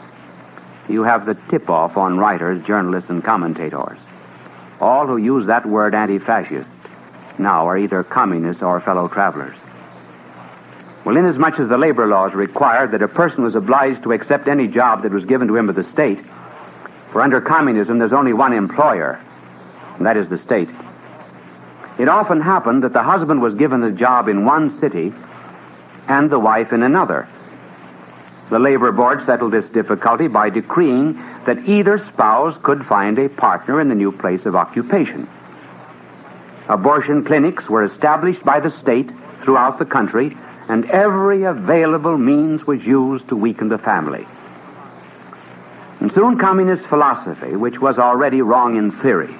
[0.89, 3.99] you have the tip off on writers, journalists, and commentators.
[4.81, 6.71] All who use that word anti fascist
[7.39, 9.57] now are either communists or fellow travelers.
[11.05, 14.67] Well, inasmuch as the labor laws required that a person was obliged to accept any
[14.67, 16.21] job that was given to him by the state,
[17.13, 19.21] for under communism there's only one employer,
[19.99, 20.71] and that is the state.
[21.99, 25.13] It often happened that the husband was given a job in one city
[26.09, 27.29] and the wife in another.
[28.49, 31.14] The labor board settled this difficulty by decreeing
[31.47, 35.29] that either spouse could find a partner in the new place of occupation.
[36.69, 40.37] Abortion clinics were established by the state throughout the country,
[40.69, 44.27] and every available means was used to weaken the family.
[46.01, 49.35] And soon communist philosophy, which was already wrong in theory,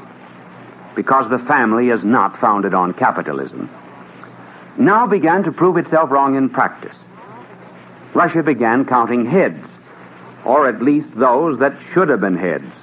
[0.95, 3.69] because the family is not founded on capitalism,
[4.79, 7.05] now began to prove itself wrong in practice.
[8.15, 9.69] Russia began counting heads,
[10.45, 12.83] or at least those that should have been heads.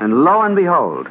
[0.00, 1.08] And lo and behold,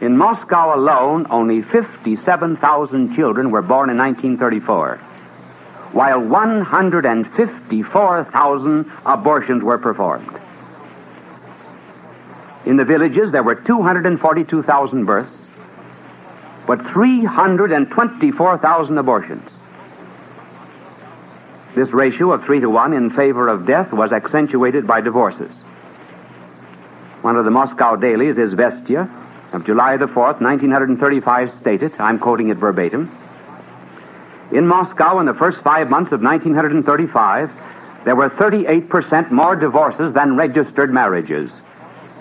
[0.00, 4.96] in Moscow alone, only 57,000 children were born in 1934,
[5.92, 10.28] while 154,000 abortions were performed.
[12.66, 15.36] In the villages, there were 242,000 births,
[16.66, 19.58] but 324,000 abortions.
[21.74, 25.50] This ratio of 3 to 1 in favor of death was accentuated by divorces.
[27.22, 29.10] One of the Moscow dailies Izvestia
[29.52, 33.10] of July the 4th, 1935 stated, I'm quoting it verbatim,
[34.52, 37.50] in Moscow in the first five months of 1935,
[38.04, 41.50] there were 38% more divorces than registered marriages.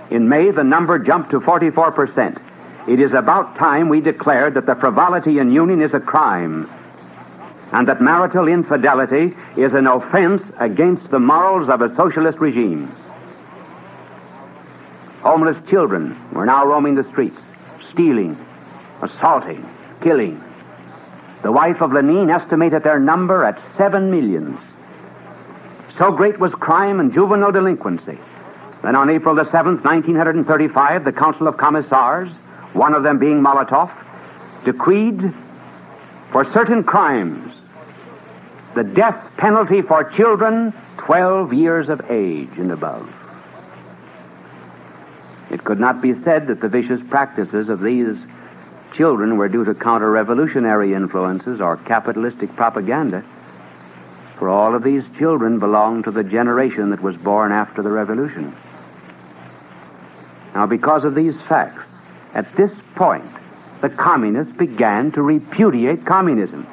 [0.09, 2.41] In May, the number jumped to 44%.
[2.87, 6.69] It is about time we declared that the frivolity in union is a crime
[7.71, 12.87] and that marital infidelity is an offense against the morals of a socialist regime.
[15.21, 17.41] Homeless children were now roaming the streets,
[17.79, 18.35] stealing,
[19.01, 19.67] assaulting,
[20.01, 20.43] killing.
[21.43, 24.59] The wife of Lenin estimated their number at seven millions.
[25.97, 28.17] So great was crime and juvenile delinquency
[28.81, 32.33] that on April the 7th, 1935, the Council of Commissars,
[32.73, 33.91] one of them being Molotov,
[34.63, 35.33] decreed
[36.31, 37.53] for certain crimes
[38.75, 43.13] the death penalty for children 12 years of age and above.
[45.49, 48.17] It could not be said that the vicious practices of these
[48.93, 53.25] children were due to counter revolutionary influences or capitalistic propaganda.
[54.37, 58.55] For all of these children belonged to the generation that was born after the revolution.
[60.55, 61.90] Now, because of these facts,
[62.33, 63.25] at this point,
[63.81, 66.67] the communists began to repudiate communism.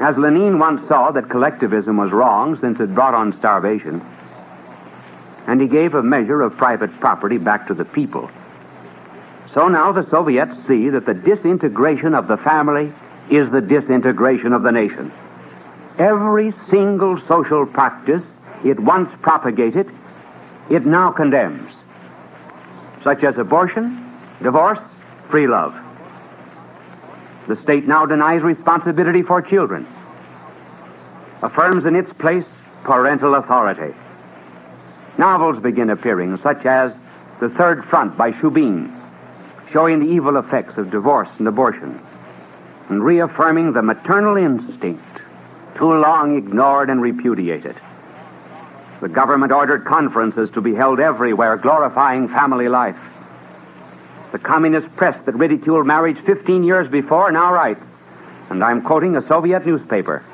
[0.00, 4.04] As Lenin once saw that collectivism was wrong since it brought on starvation,
[5.46, 8.30] and he gave a measure of private property back to the people.
[9.48, 12.92] So now the Soviets see that the disintegration of the family
[13.30, 15.12] is the disintegration of the nation.
[15.98, 18.24] Every single social practice
[18.64, 19.90] it once propagated,
[20.70, 21.72] it now condemns,
[23.02, 24.03] such as abortion,
[24.44, 24.78] divorce,
[25.30, 25.74] free love.
[27.48, 29.86] The state now denies responsibility for children,
[31.42, 32.46] affirms in its place
[32.84, 33.94] parental authority.
[35.16, 36.96] Novels begin appearing, such as
[37.40, 38.94] The Third Front by Shubin,
[39.72, 41.98] showing the evil effects of divorce and abortion,
[42.90, 45.02] and reaffirming the maternal instinct
[45.74, 47.76] too long ignored and repudiated.
[49.00, 52.96] The government ordered conferences to be held everywhere glorifying family life.
[54.34, 57.86] The communist press that ridiculed marriage 15 years before now writes,
[58.50, 60.24] and I'm quoting a Soviet newspaper.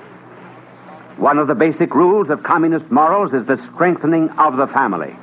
[1.19, 5.15] One of the basic rules of communist morals is the strengthening of the family.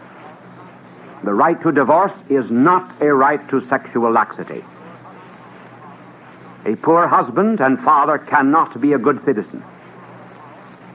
[1.24, 4.64] The right to divorce is not a right to sexual laxity.
[6.68, 9.64] A poor husband and father cannot be a good citizen.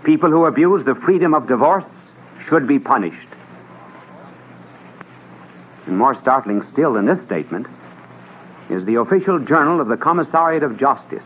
[0.05, 1.91] People who abuse the freedom of divorce
[2.47, 3.29] should be punished.
[5.87, 7.67] And more startling still than this statement
[8.71, 11.25] is the official journal of the Commissariat of Justice,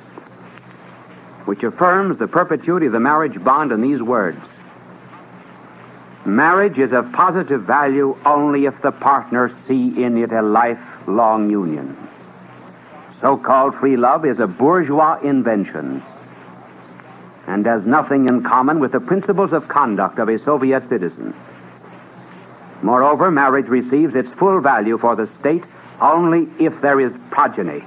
[1.45, 4.39] which affirms the perpetuity of the marriage bond in these words
[6.27, 11.97] Marriage is of positive value only if the partners see in it a lifelong union.
[13.21, 16.03] So called free love is a bourgeois invention
[17.47, 21.33] and has nothing in common with the principles of conduct of a Soviet citizen.
[22.83, 25.65] Moreover, marriage receives its full value for the state
[26.01, 27.83] only if there is progeny,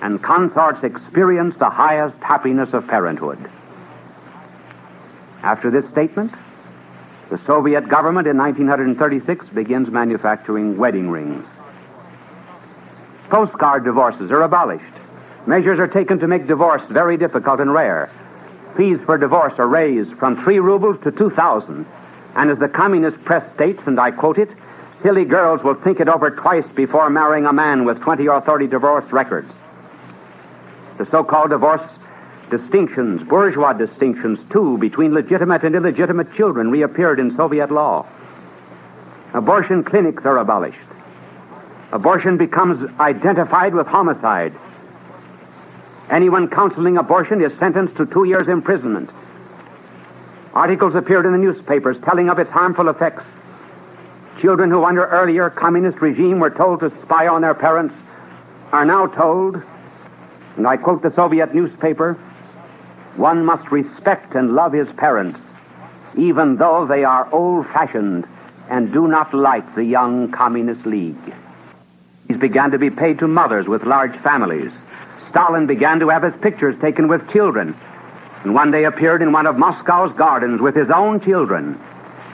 [0.00, 3.38] and consorts experience the highest happiness of parenthood.
[5.42, 6.32] After this statement,
[7.28, 11.44] the Soviet government in 1936 begins manufacturing wedding rings.
[13.28, 14.84] Postcard divorces are abolished.
[15.46, 18.10] Measures are taken to make divorce very difficult and rare.
[18.76, 21.84] Fees for divorce are raised from 3 rubles to 2,000.
[22.36, 24.50] And as the communist press states, and I quote it,
[25.02, 28.66] silly girls will think it over twice before marrying a man with 20 or 30
[28.66, 29.50] divorce records.
[30.98, 31.80] The so called divorce
[32.50, 38.06] distinctions, bourgeois distinctions, too, between legitimate and illegitimate children reappeared in Soviet law.
[39.32, 40.78] Abortion clinics are abolished.
[41.90, 44.52] Abortion becomes identified with homicide.
[46.10, 49.10] Anyone counseling abortion is sentenced to two years' imprisonment.
[50.56, 53.24] Articles appeared in the newspapers telling of its harmful effects.
[54.40, 57.94] Children who, under earlier communist regime, were told to spy on their parents
[58.72, 59.62] are now told,
[60.56, 62.14] and I quote the Soviet newspaper,
[63.16, 65.38] one must respect and love his parents,
[66.16, 68.26] even though they are old fashioned
[68.70, 71.34] and do not like the young Communist League.
[72.28, 74.72] These began to be paid to mothers with large families.
[75.18, 77.76] Stalin began to have his pictures taken with children,
[78.46, 81.76] and one day appeared in one of Moscow's gardens with his own children.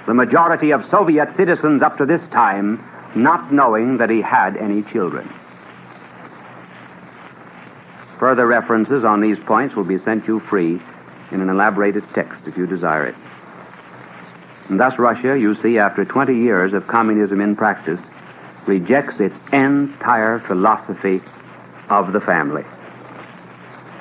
[0.05, 2.85] The majority of Soviet citizens up to this time
[3.15, 5.27] not knowing that he had any children.
[8.19, 10.83] Further references on these points will be sent you free
[11.31, 13.15] in an elaborated text if you desire it.
[14.69, 18.03] And thus, Russia, you see, after 20 years of communism in practice,
[18.67, 21.23] rejects its entire philosophy
[21.89, 22.67] of the family.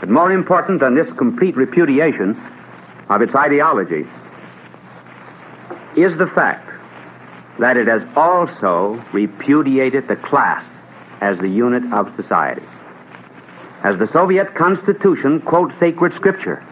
[0.02, 2.38] But more important than this complete repudiation
[3.10, 4.06] of its ideology
[5.96, 6.70] is the fact
[7.60, 10.66] that it has also repudiated the class
[11.22, 12.64] as the unit of society
[13.84, 16.64] as the Soviet Constitution quotes sacred scripture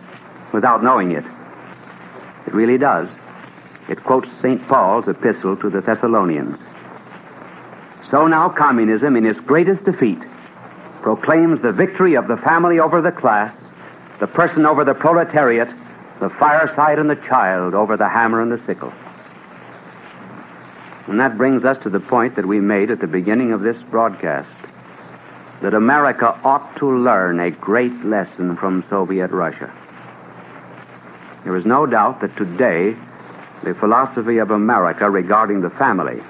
[0.54, 1.26] without knowing it.
[2.46, 3.10] It really does.
[3.90, 4.66] It quotes St.
[4.68, 6.60] Paul's epistle to the Thessalonians.
[8.08, 10.20] So now communism, in its greatest defeat,
[11.02, 13.56] proclaims the victory of the family over the class,
[14.20, 15.70] the person over the proletariat,
[16.20, 18.94] the fireside and the child over the hammer and the sickle.
[21.08, 23.82] And that brings us to the point that we made at the beginning of this
[23.82, 24.50] broadcast
[25.62, 29.74] that America ought to learn a great lesson from Soviet Russia.
[31.44, 32.96] There is no doubt that today
[33.64, 36.22] the philosophy of America regarding the family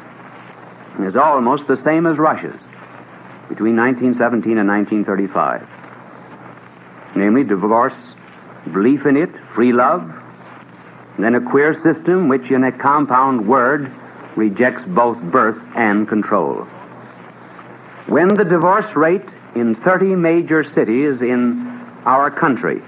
[1.00, 2.60] is almost the same as Russia's
[3.50, 5.68] between 1917 and 1935.
[7.16, 8.14] Namely, divorce,
[8.72, 10.04] belief in it, free love,
[11.16, 13.92] and then a queer system which, in a compound word,
[14.36, 16.64] rejects both birth and control.
[18.08, 21.68] When the divorce rate in 30 major cities in
[22.06, 22.82] our country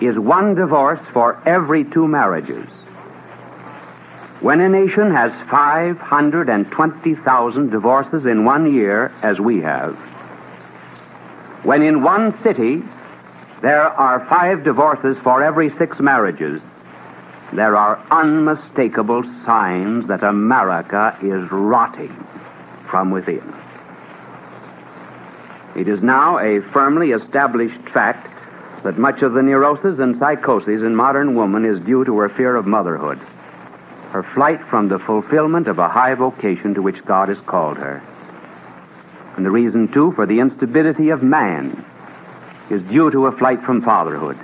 [0.00, 2.66] is one divorce for every two marriages,
[4.40, 9.94] when a nation has 520,000 divorces in one year, as we have,
[11.62, 12.82] when in one city
[13.60, 16.62] there are five divorces for every six marriages,
[17.52, 22.26] there are unmistakable signs that America is rotting
[22.88, 23.54] from within.
[25.76, 28.28] It is now a firmly established fact
[28.84, 32.56] that much of the neuroses and psychoses in modern woman is due to her fear
[32.56, 33.20] of motherhood,
[34.10, 38.02] her flight from the fulfillment of a high vocation to which God has called her.
[39.36, 41.84] And the reason, too, for the instability of man
[42.70, 44.38] is due to a flight from fatherhood.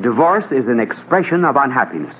[0.00, 2.16] Divorce is an expression of unhappiness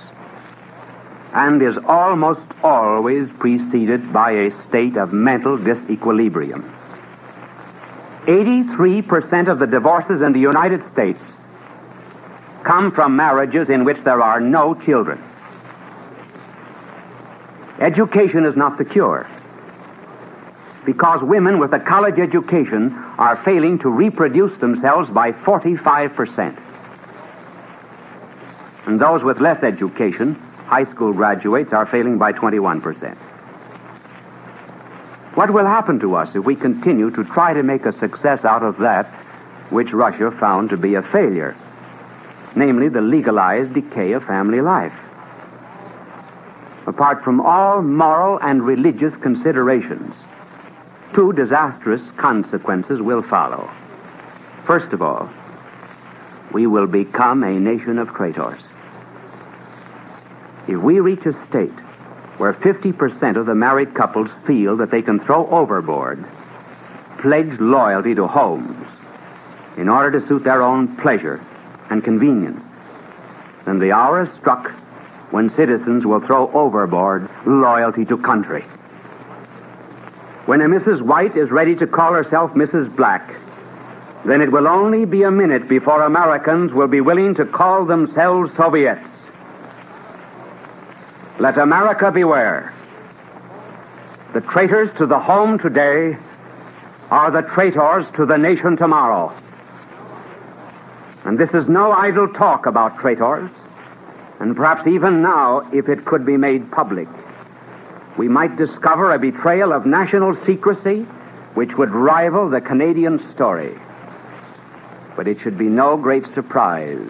[1.33, 6.73] and is almost always preceded by a state of mental disequilibrium.
[8.27, 11.43] 83% of the divorces in the United States
[12.65, 15.23] come from marriages in which there are no children.
[17.81, 19.27] Education is not the cure
[20.87, 26.57] because women with a college education are failing to reproduce themselves by 45%.
[28.87, 33.17] And those with less education, high school graduates, are failing by 21%.
[35.35, 38.63] What will happen to us if we continue to try to make a success out
[38.63, 39.07] of that
[39.71, 41.57] which Russia found to be a failure,
[42.55, 44.95] namely the legalized decay of family life?
[46.87, 50.15] Apart from all moral and religious considerations,
[51.15, 53.69] two disastrous consequences will follow.
[54.65, 55.29] First of all,
[56.53, 58.61] we will become a nation of traitors.
[60.69, 61.79] If we reach a state
[62.39, 66.25] where 50% of the married couples feel that they can throw overboard
[67.19, 68.87] pledged loyalty to homes
[69.77, 71.45] in order to suit their own pleasure
[71.91, 72.65] and convenience,
[73.65, 74.71] then the hour is struck
[75.31, 78.63] when citizens will throw overboard loyalty to country.
[80.47, 81.03] When a Mrs.
[81.03, 82.95] White is ready to call herself Mrs.
[82.95, 83.35] Black,
[84.25, 88.55] then it will only be a minute before Americans will be willing to call themselves
[88.55, 89.09] Soviets.
[91.39, 92.73] Let America beware.
[94.33, 96.17] The traitors to the home today
[97.11, 99.35] are the traitors to the nation tomorrow.
[101.25, 103.51] And this is no idle talk about traitors,
[104.41, 107.09] and perhaps even now, if it could be made public
[108.17, 111.03] we might discover a betrayal of national secrecy
[111.55, 113.79] which would rival the Canadian story.
[115.17, 117.07] But it should be no great surprise.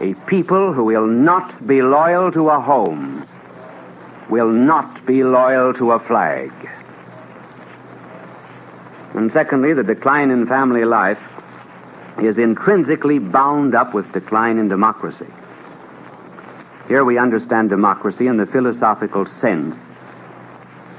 [0.00, 3.26] A people who will not be loyal to a home
[4.28, 6.52] will not be loyal to a flag.
[9.14, 11.20] And secondly, the decline in family life
[12.20, 15.26] is intrinsically bound up with decline in democracy.
[16.88, 19.76] Here we understand democracy in the philosophical sense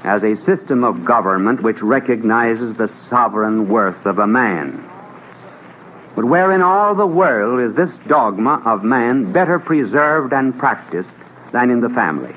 [0.04, 4.84] as a system of government which recognizes the sovereign worth of a man.
[6.14, 11.10] But where in all the world is this dogma of man better preserved and practiced
[11.52, 12.34] than in the family?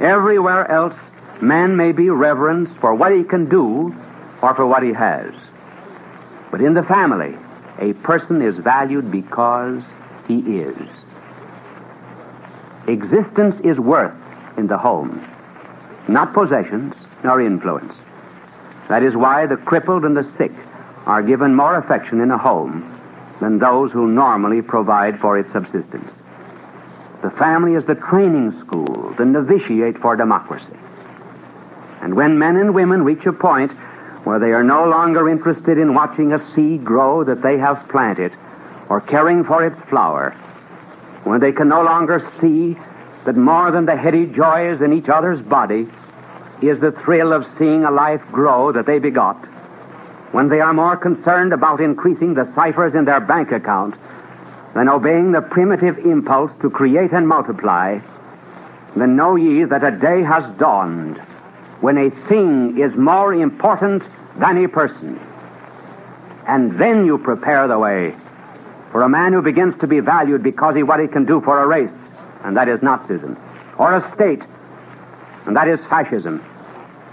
[0.00, 0.96] Everywhere else,
[1.40, 3.94] man may be reverenced for what he can do
[4.42, 5.32] or for what he has.
[6.50, 7.36] But in the family,
[7.78, 9.82] a person is valued because
[10.26, 10.88] he is.
[12.86, 14.16] Existence is worth
[14.56, 15.26] in the home,
[16.08, 17.94] not possessions nor influence.
[18.88, 20.52] That is why the crippled and the sick
[21.06, 23.00] are given more affection in a home
[23.40, 26.18] than those who normally provide for its subsistence.
[27.22, 30.76] The family is the training school, the novitiate for democracy.
[32.00, 33.72] And when men and women reach a point
[34.24, 38.32] where they are no longer interested in watching a seed grow that they have planted
[38.88, 40.34] or caring for its flower,
[41.24, 42.76] when they can no longer see
[43.24, 45.86] that more than the heady joys in each other's body,
[46.62, 49.36] is the thrill of seeing a life grow that they begot,
[50.32, 53.94] when they are more concerned about increasing the ciphers in their bank account
[54.74, 57.98] than obeying the primitive impulse to create and multiply,
[58.96, 61.18] then know ye that a day has dawned
[61.80, 64.02] when a thing is more important
[64.36, 65.18] than a person.
[66.46, 68.14] And then you prepare the way
[68.90, 71.62] for a man who begins to be valued because of what he can do for
[71.62, 72.08] a race,
[72.44, 73.38] and that is Nazism,
[73.78, 74.42] or a state,
[75.46, 76.44] and that is fascism,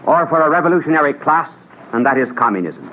[0.05, 1.49] or for a revolutionary class,
[1.93, 2.91] and that is communism.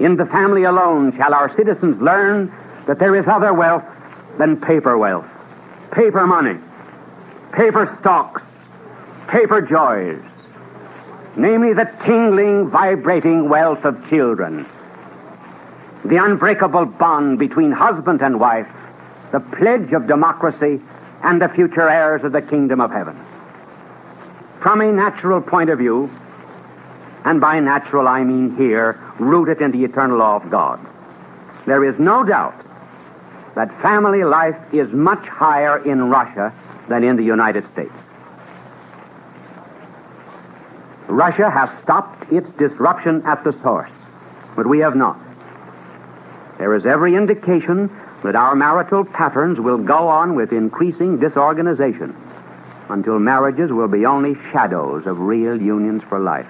[0.00, 2.52] In the family alone shall our citizens learn
[2.86, 3.86] that there is other wealth
[4.38, 5.28] than paper wealth,
[5.92, 6.58] paper money,
[7.52, 8.42] paper stocks,
[9.28, 10.20] paper joys,
[11.36, 14.66] namely the tingling, vibrating wealth of children,
[16.04, 18.68] the unbreakable bond between husband and wife,
[19.32, 20.80] the pledge of democracy,
[21.22, 23.16] and the future heirs of the kingdom of heaven.
[24.60, 26.10] From a natural point of view,
[27.24, 30.78] and by natural I mean here, rooted in the eternal law of God,
[31.64, 32.54] there is no doubt
[33.54, 36.52] that family life is much higher in Russia
[36.88, 37.94] than in the United States.
[41.06, 43.92] Russia has stopped its disruption at the source,
[44.56, 45.18] but we have not.
[46.58, 47.90] There is every indication
[48.22, 52.14] that our marital patterns will go on with increasing disorganization
[52.88, 56.46] until marriages will be only shadows of real unions for life.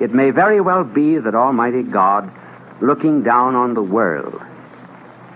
[0.00, 2.30] It may very well be that Almighty God,
[2.80, 4.42] looking down on the world,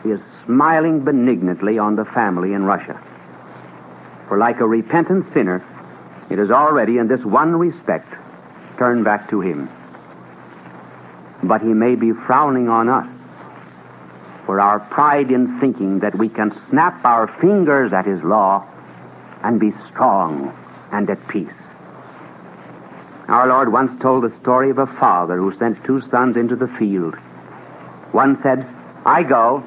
[0.04, 3.00] is smiling benignantly on the family in Russia.
[4.28, 5.64] For like a repentant sinner,
[6.30, 8.12] it is already in this one respect
[8.76, 9.70] turned back to him.
[11.42, 13.15] But he may be frowning on us
[14.46, 18.64] for our pride in thinking that we can snap our fingers at his law
[19.42, 20.56] and be strong
[20.92, 21.52] and at peace.
[23.28, 26.68] Our Lord once told the story of a father who sent two sons into the
[26.68, 27.16] field.
[28.12, 28.66] One said,
[29.04, 29.64] I go,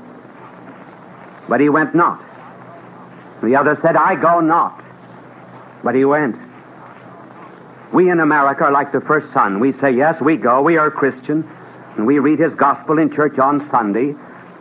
[1.50, 2.24] but he went not.
[3.44, 4.82] The other said, I go not,
[5.84, 6.38] but he went.
[7.92, 9.60] We in America are like the first son.
[9.60, 11.50] We say, yes, we go, we are Christian,
[11.98, 14.16] and we read his gospel in church on Sunday,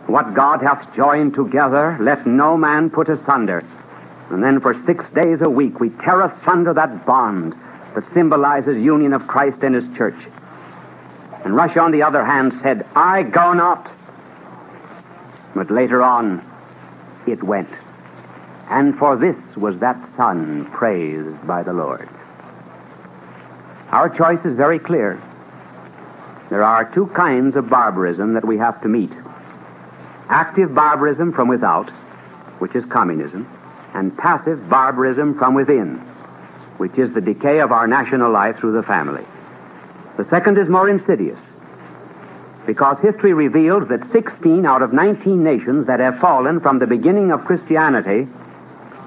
[0.09, 3.63] what God hath joined together, let no man put asunder.
[4.29, 7.55] And then for six days a week, we tear asunder that bond
[7.95, 10.15] that symbolizes union of Christ and his church.
[11.43, 13.91] And Russia, on the other hand, said, I go not.
[15.55, 16.45] But later on,
[17.25, 17.69] it went.
[18.69, 22.07] And for this was that son praised by the Lord.
[23.89, 25.19] Our choice is very clear.
[26.49, 29.11] There are two kinds of barbarism that we have to meet
[30.29, 31.89] active barbarism from without,
[32.59, 33.47] which is communism,
[33.93, 35.95] and passive barbarism from within,
[36.77, 39.25] which is the decay of our national life through the family.
[40.17, 41.39] The second is more insidious,
[42.65, 47.31] because history reveals that 16 out of 19 nations that have fallen from the beginning
[47.31, 48.27] of Christianity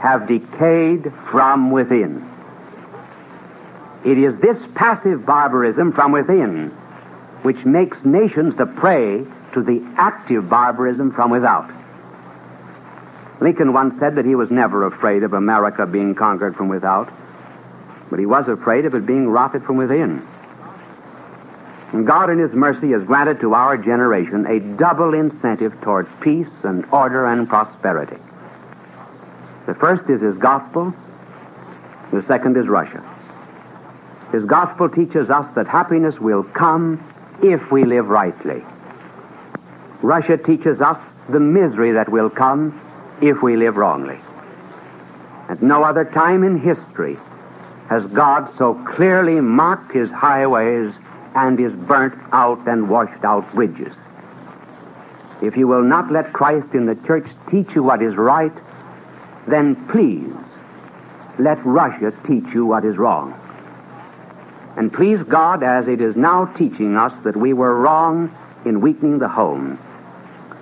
[0.00, 2.28] have decayed from within.
[4.04, 6.70] It is this passive barbarism from within
[7.42, 11.70] which makes nations the prey to the active barbarism from without.
[13.40, 17.12] Lincoln once said that he was never afraid of America being conquered from without,
[18.08, 20.26] but he was afraid of it being rotted from within.
[21.92, 26.50] And God, in His mercy, has granted to our generation a double incentive towards peace
[26.64, 28.16] and order and prosperity.
[29.66, 30.94] The first is His gospel,
[32.10, 33.02] the second is Russia.
[34.32, 37.02] His gospel teaches us that happiness will come
[37.42, 38.64] if we live rightly.
[40.02, 40.98] Russia teaches us
[41.28, 42.78] the misery that will come
[43.20, 44.18] if we live wrongly.
[45.48, 47.16] At no other time in history
[47.88, 50.92] has God so clearly marked his highways
[51.34, 53.94] and his burnt out and washed out bridges.
[55.40, 58.52] If you will not let Christ in the church teach you what is right,
[59.46, 60.32] then please
[61.38, 63.38] let Russia teach you what is wrong.
[64.76, 68.34] And please God, as it is now teaching us that we were wrong
[68.64, 69.78] in weakening the home,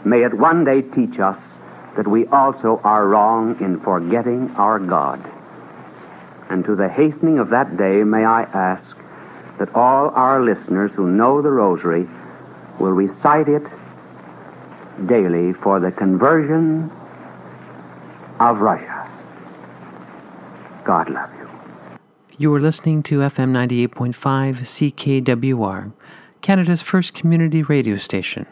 [0.05, 1.39] May it one day teach us
[1.97, 5.21] that we also are wrong in forgetting our God.
[6.49, 8.85] And to the hastening of that day, may I ask
[9.59, 12.09] that all our listeners who know the Rosary
[12.79, 13.63] will recite it
[15.07, 16.91] daily for the conversion
[18.41, 19.09] of Russia.
[20.85, 21.49] God love you.
[22.39, 25.93] You are listening to FM 98.5 CKWR,
[26.41, 28.47] Canada's first community radio station.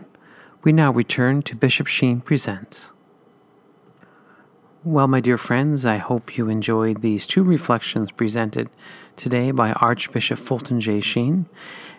[0.64, 2.90] We now return to Bishop Sheen Presents.
[4.82, 8.68] Well, my dear friends, I hope you enjoyed these two reflections presented
[9.14, 11.00] today by Archbishop Fulton J.
[11.00, 11.46] Sheen.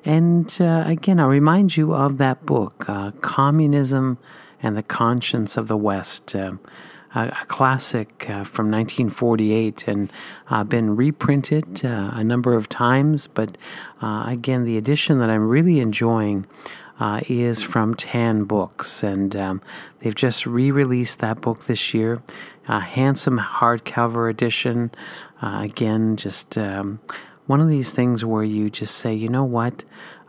[0.03, 4.17] And uh, again, I'll remind you of that book, uh, Communism
[4.61, 6.53] and the Conscience of the West, uh,
[7.15, 10.11] a, a, classic uh, from 1948 and
[10.49, 13.27] uh, been reprinted uh, a number of times.
[13.27, 13.57] But
[14.01, 16.45] again, the edition that I'm really enjoying
[16.99, 19.61] uh, is from Tan Books, and um,
[19.99, 22.21] they've just re released that book this year.
[22.67, 24.91] A handsome hardcover edition.
[25.41, 26.99] Uh, again, just um,
[27.47, 29.83] one of these things where you just say, you know what,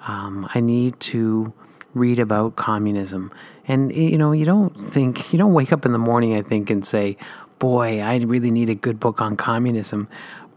[0.09, 1.53] um, I need to
[1.93, 3.31] read about communism.
[3.68, 6.71] And, you know, you don't think, you don't wake up in the morning, I think,
[6.71, 7.18] and say,
[7.59, 10.09] boy, I really need a good book on communism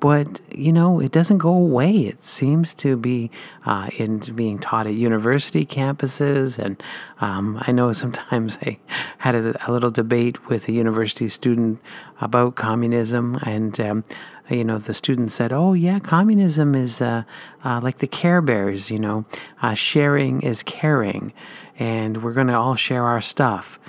[0.04, 1.96] but you know it doesn't go away.
[1.96, 3.32] It seems to be
[3.66, 6.84] uh, in being taught at university campuses, and
[7.22, 8.80] um, I know sometimes I
[9.20, 11.80] had a, a, little debate with a university student
[12.20, 14.04] about communism, and um,
[14.50, 17.24] you know the student said, "Oh yeah, communism is uh,
[17.64, 18.92] uh, like the Care Bears.
[18.92, 19.24] You know,
[19.62, 21.32] uh, sharing is caring,
[21.80, 23.80] and we're going to all share our stuff."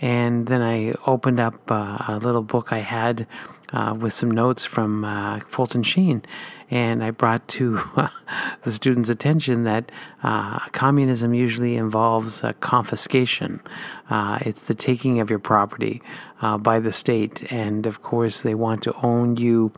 [0.00, 3.26] And then I opened up uh, a little book I had
[3.74, 6.22] uh, with some notes from uh, Fulton Sheen.
[6.70, 8.08] And I brought to uh,
[8.62, 9.90] the students' attention that
[10.22, 13.60] uh, communism usually involves confiscation.
[14.08, 16.00] Uh, it's the taking of your property
[16.40, 17.52] uh, by the state.
[17.52, 19.72] And of course, they want to own you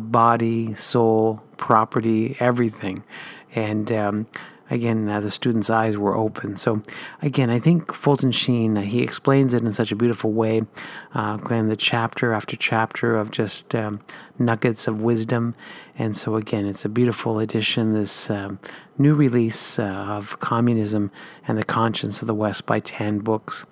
[0.00, 3.04] body, soul, property, everything.
[3.54, 4.26] And um,
[4.70, 6.56] again, uh, the students' eyes were open.
[6.56, 6.82] So,
[7.22, 10.62] again, I think Fulton Sheen, uh, he explains it in such a beautiful way.
[11.14, 14.00] Uh, the chapter after chapter of just um,
[14.38, 15.54] nuggets of wisdom.
[15.98, 18.58] And so, again, it's a beautiful edition, this um,
[18.96, 21.10] new release uh, of Communism
[21.46, 23.66] and the Conscience of the West by Tan Books.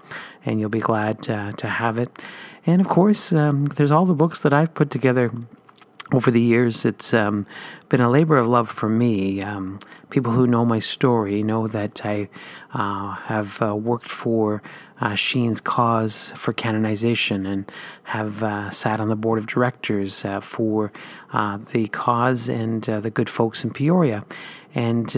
[0.45, 2.11] And you'll be glad uh, to have it.
[2.65, 5.31] And of course, um, there's all the books that I've put together
[6.13, 7.47] over the years, it's um,
[7.89, 9.43] been a labor of love for me.
[9.43, 12.29] Um, people who know my story know that I
[12.73, 14.63] uh, have uh, worked for
[15.01, 17.71] uh, Sheen's cause for canonization and
[18.05, 20.93] have uh, sat on the board of directors uh, for
[21.33, 24.25] uh, the cause and the good folks in Peoria.
[24.75, 25.11] And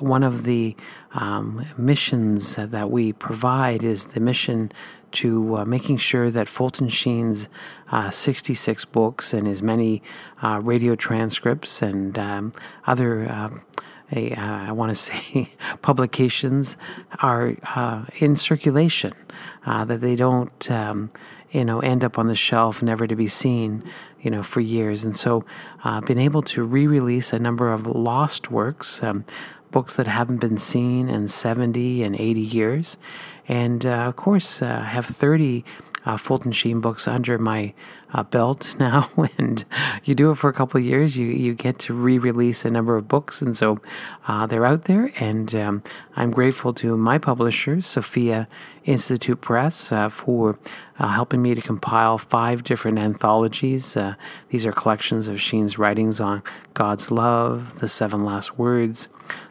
[0.00, 0.74] one of the
[1.12, 4.72] um, missions that we provide is the mission
[5.12, 7.48] to uh, making sure that Fulton Sheen's
[7.90, 10.02] uh, 66 books and his many
[10.42, 12.52] uh, radio transcripts and um,
[12.86, 13.50] other, uh,
[14.14, 15.52] a, uh, I want to say,
[15.82, 16.76] publications
[17.20, 19.14] are uh, in circulation,
[19.64, 21.10] that they don't, um,
[21.52, 23.84] you know, end up on the shelf, never to be seen,
[24.22, 25.04] you know, for years.
[25.04, 25.44] And so,
[25.84, 29.24] uh, been able to re-release a number of lost works, um,
[29.70, 32.96] books that haven't been seen in 70 and 80 years.
[33.52, 35.62] And uh, of course, uh, have 30
[36.06, 37.74] uh, Fulton Sheen books under my
[38.14, 39.62] uh, belt now, and
[40.04, 42.96] you do it for a couple of years, you you get to re-release a number
[42.96, 43.78] of books, and so
[44.26, 45.12] uh, they're out there.
[45.20, 45.82] And um,
[46.16, 48.48] I'm grateful to my publisher, Sophia
[48.86, 50.58] Institute Press, uh, for
[50.96, 53.98] helping me to compile five different anthologies.
[54.48, 56.42] These are collections of Sheen's writings on
[56.72, 59.08] God's love, the seven last words,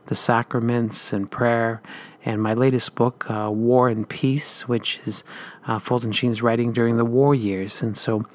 [0.07, 1.81] the sacraments, and prayer
[2.23, 5.23] and my latest book, uh, War and Peace, which is
[5.67, 7.81] uh, Fulton Sheen's writing during the war years.
[7.81, 8.25] And so,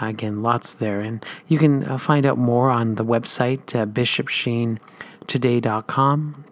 [0.00, 1.00] uh, again, lots there.
[1.00, 6.44] And you can uh, find out more on the website, uh, bishopsheentoday.com.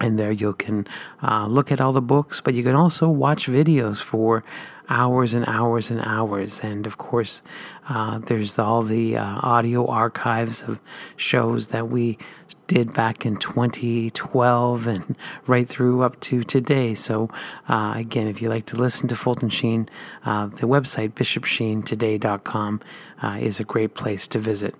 [0.00, 0.86] And there you can
[1.22, 4.44] uh, look at all the books, but you can also watch videos for
[4.88, 6.60] hours and hours and hours.
[6.60, 7.42] And of course,
[7.88, 10.78] uh, there's all the uh, audio archives of
[11.16, 12.18] shows that we
[12.66, 16.94] did back in 2012 and right through up to today.
[16.94, 17.30] So,
[17.68, 19.88] uh, again, if you like to listen to Fulton Sheen,
[20.24, 22.80] uh, the website bishopsheentoday.com
[23.22, 24.74] uh, is a great place to visit.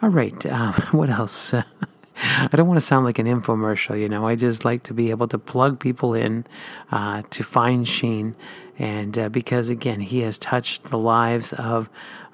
[0.00, 1.54] All right, uh, what else?
[2.16, 4.26] I don't want to sound like an infomercial, you know.
[4.26, 6.44] I just like to be able to plug people in
[6.90, 8.36] uh, to find Sheen,
[8.78, 11.88] and uh, because again, he has touched the lives of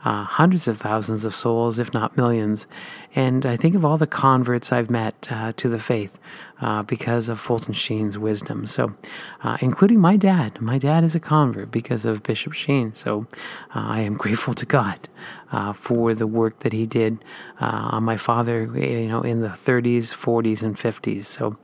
[0.05, 2.67] uh, hundreds of thousands of souls, if not millions.
[3.15, 6.19] And I think of all the converts I've met uh, to the faith
[6.61, 8.67] uh, because of Fulton Sheen's wisdom.
[8.67, 8.95] So,
[9.43, 10.61] uh, including my dad.
[10.61, 12.95] My dad is a convert because of Bishop Sheen.
[12.95, 13.27] So,
[13.75, 15.09] uh, I am grateful to God
[15.51, 17.25] uh, for the work that he did
[17.59, 21.25] on my father, you know, in the 30s, 40s, and 50s.
[21.25, 21.57] So,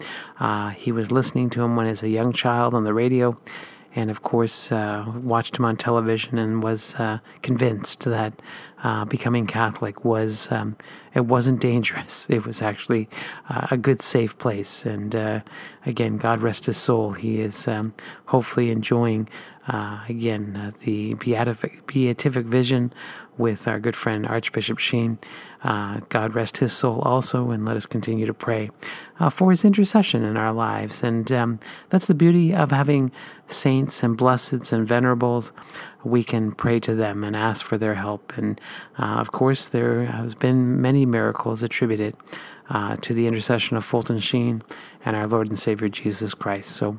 [0.76, 3.38] he was listening to him when as a young child on the radio
[3.94, 8.40] and of course uh, watched him on television and was uh, convinced that
[8.82, 10.76] uh, becoming Catholic was um,
[11.14, 12.26] it wasn't dangerous.
[12.34, 13.08] It was actually
[13.48, 14.84] uh, a good, safe place.
[14.84, 15.40] And uh,
[15.86, 17.12] again, God rest his soul.
[17.12, 17.94] He is um,
[18.26, 19.28] hopefully enjoying
[19.66, 22.92] uh, again, the beatific, beatific vision
[23.38, 25.18] with our good friend Archbishop Sheen.
[25.64, 28.70] Uh, God rest his soul also, and let us continue to pray
[29.18, 31.02] uh, for his intercession in our lives.
[31.02, 31.58] And um,
[31.88, 33.10] that's the beauty of having
[33.48, 35.52] saints and blesseds and venerables.
[36.04, 38.36] We can pray to them and ask for their help.
[38.36, 38.60] And
[38.98, 42.14] uh, of course, there has been many miracles attributed
[42.68, 44.60] uh, to the intercession of Fulton Sheen
[45.04, 46.70] and our Lord and Savior Jesus Christ.
[46.72, 46.98] So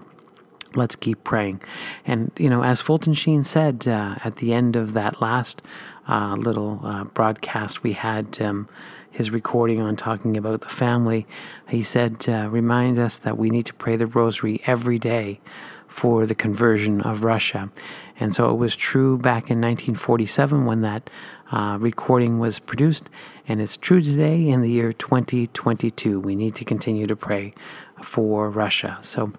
[0.74, 1.62] let's keep praying.
[2.06, 5.62] And, you know, as Fulton Sheen said uh, at the end of that last
[6.08, 8.68] uh, little uh, broadcast we had, um,
[9.12, 11.26] his recording on talking about the family,
[11.70, 15.40] he said, uh, remind us that we need to pray the rosary every day
[15.88, 17.72] for the conversion of Russia.
[18.20, 21.10] And so it was true back in 1947 when that
[21.52, 23.10] uh, recording was produced,
[23.48, 26.20] and it's true today in the year 2022.
[26.20, 27.54] We need to continue to pray
[28.04, 28.98] for Russia.
[29.02, 29.32] So,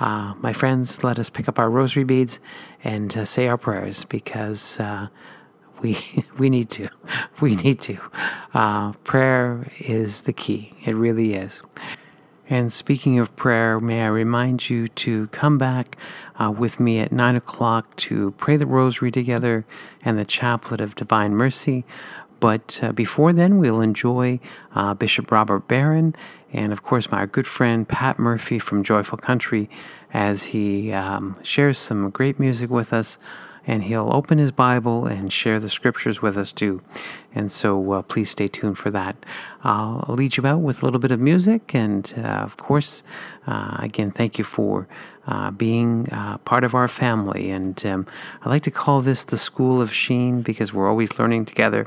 [0.00, 2.40] uh, my friends, let us pick up our rosary beads
[2.82, 5.08] and uh, say our prayers because uh,
[5.80, 5.98] we
[6.38, 6.88] we need to.
[7.40, 7.96] We need to.
[8.52, 10.74] Uh, prayer is the key.
[10.84, 11.62] It really is.
[12.50, 15.96] And speaking of prayer, may I remind you to come back
[16.38, 19.64] uh, with me at 9 o'clock to pray the rosary together
[20.04, 21.84] and the chaplet of divine mercy.
[22.40, 24.40] But uh, before then, we'll enjoy
[24.74, 26.14] uh, Bishop Robert Barron
[26.52, 29.70] and, of course, my good friend Pat Murphy from Joyful Country
[30.12, 33.16] as he um, shares some great music with us
[33.66, 36.82] and he'll open his Bible and share the scriptures with us too.
[37.34, 39.24] And so uh, please stay tuned for that.
[39.62, 43.02] I'll lead you out with a little bit of music, and uh, of course,
[43.46, 44.88] uh, again, thank you for
[45.26, 47.50] uh, being uh, part of our family.
[47.50, 48.06] And um,
[48.42, 51.86] I like to call this the School of Sheen because we're always learning together.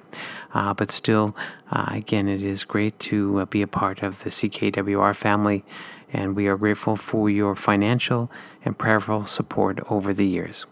[0.54, 1.36] Uh, but still,
[1.72, 5.66] again, it is great to be a part of the CKWR family
[6.14, 8.32] and we are grateful for your financial
[8.64, 10.66] and prayerful support over the years.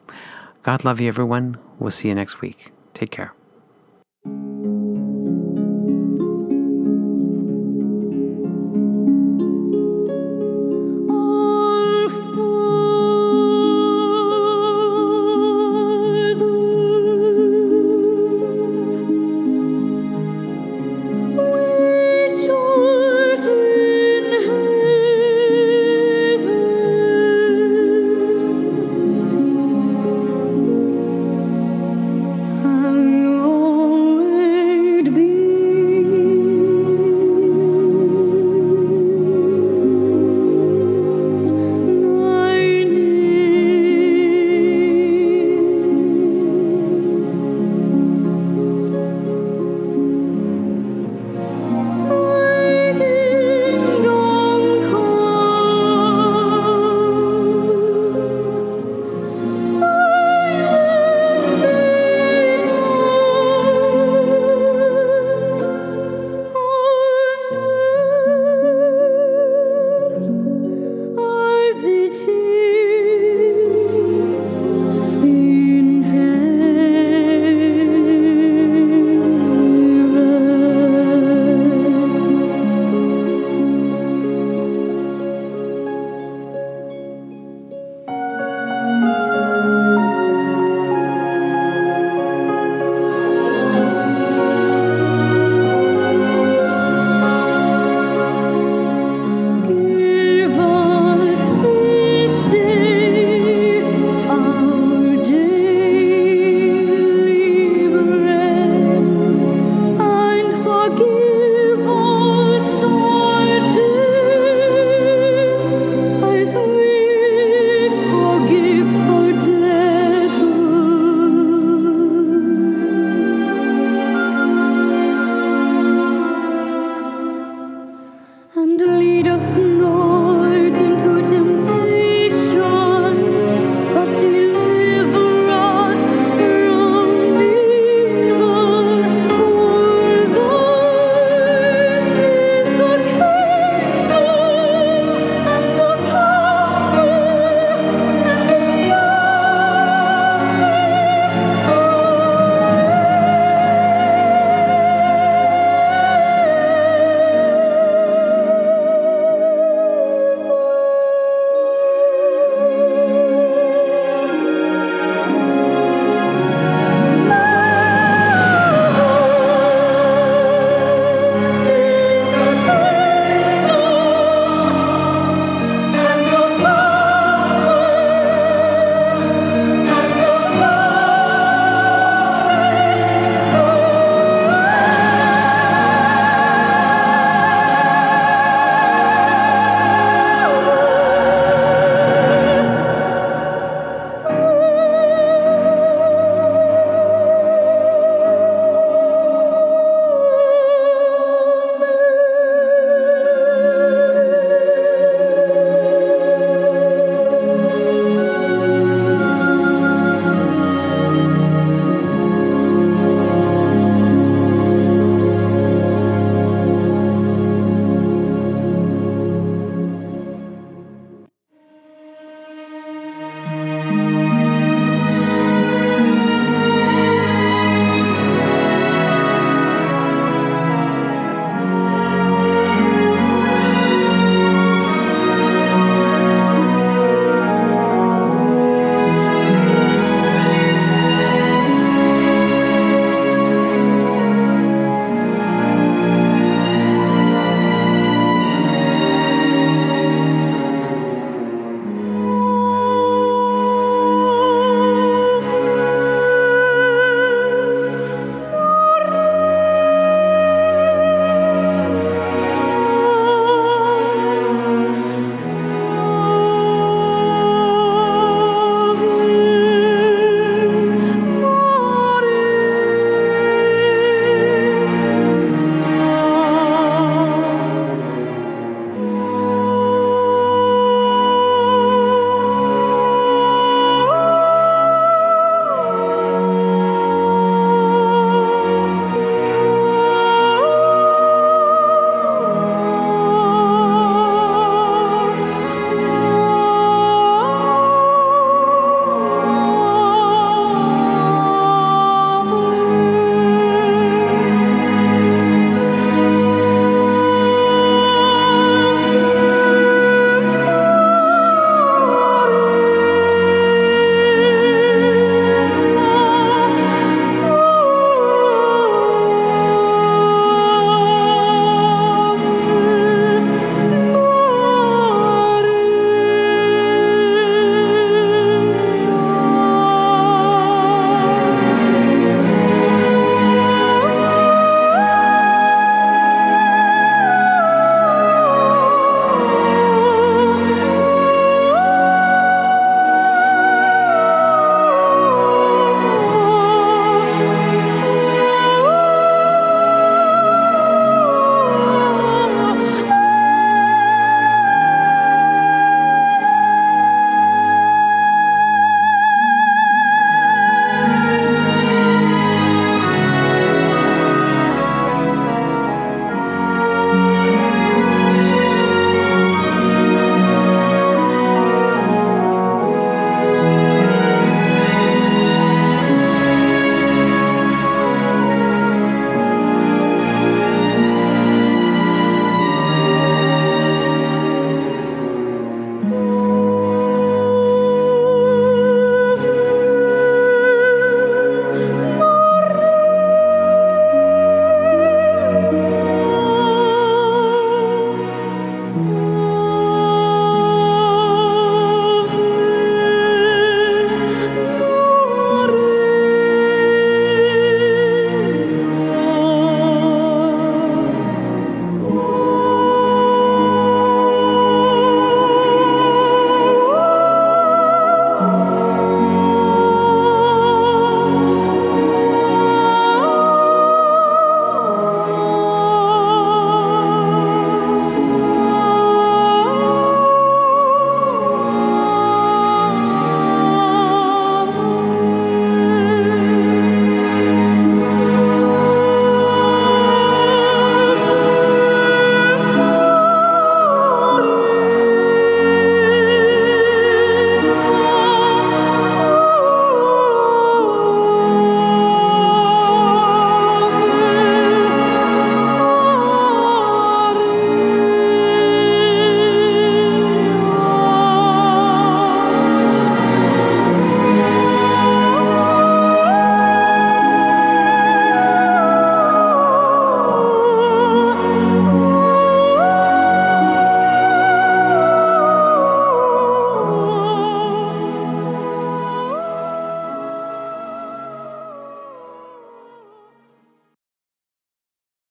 [0.64, 1.57] God love you, everyone.
[1.80, 2.72] We'll see you next week.
[2.93, 3.34] Take care.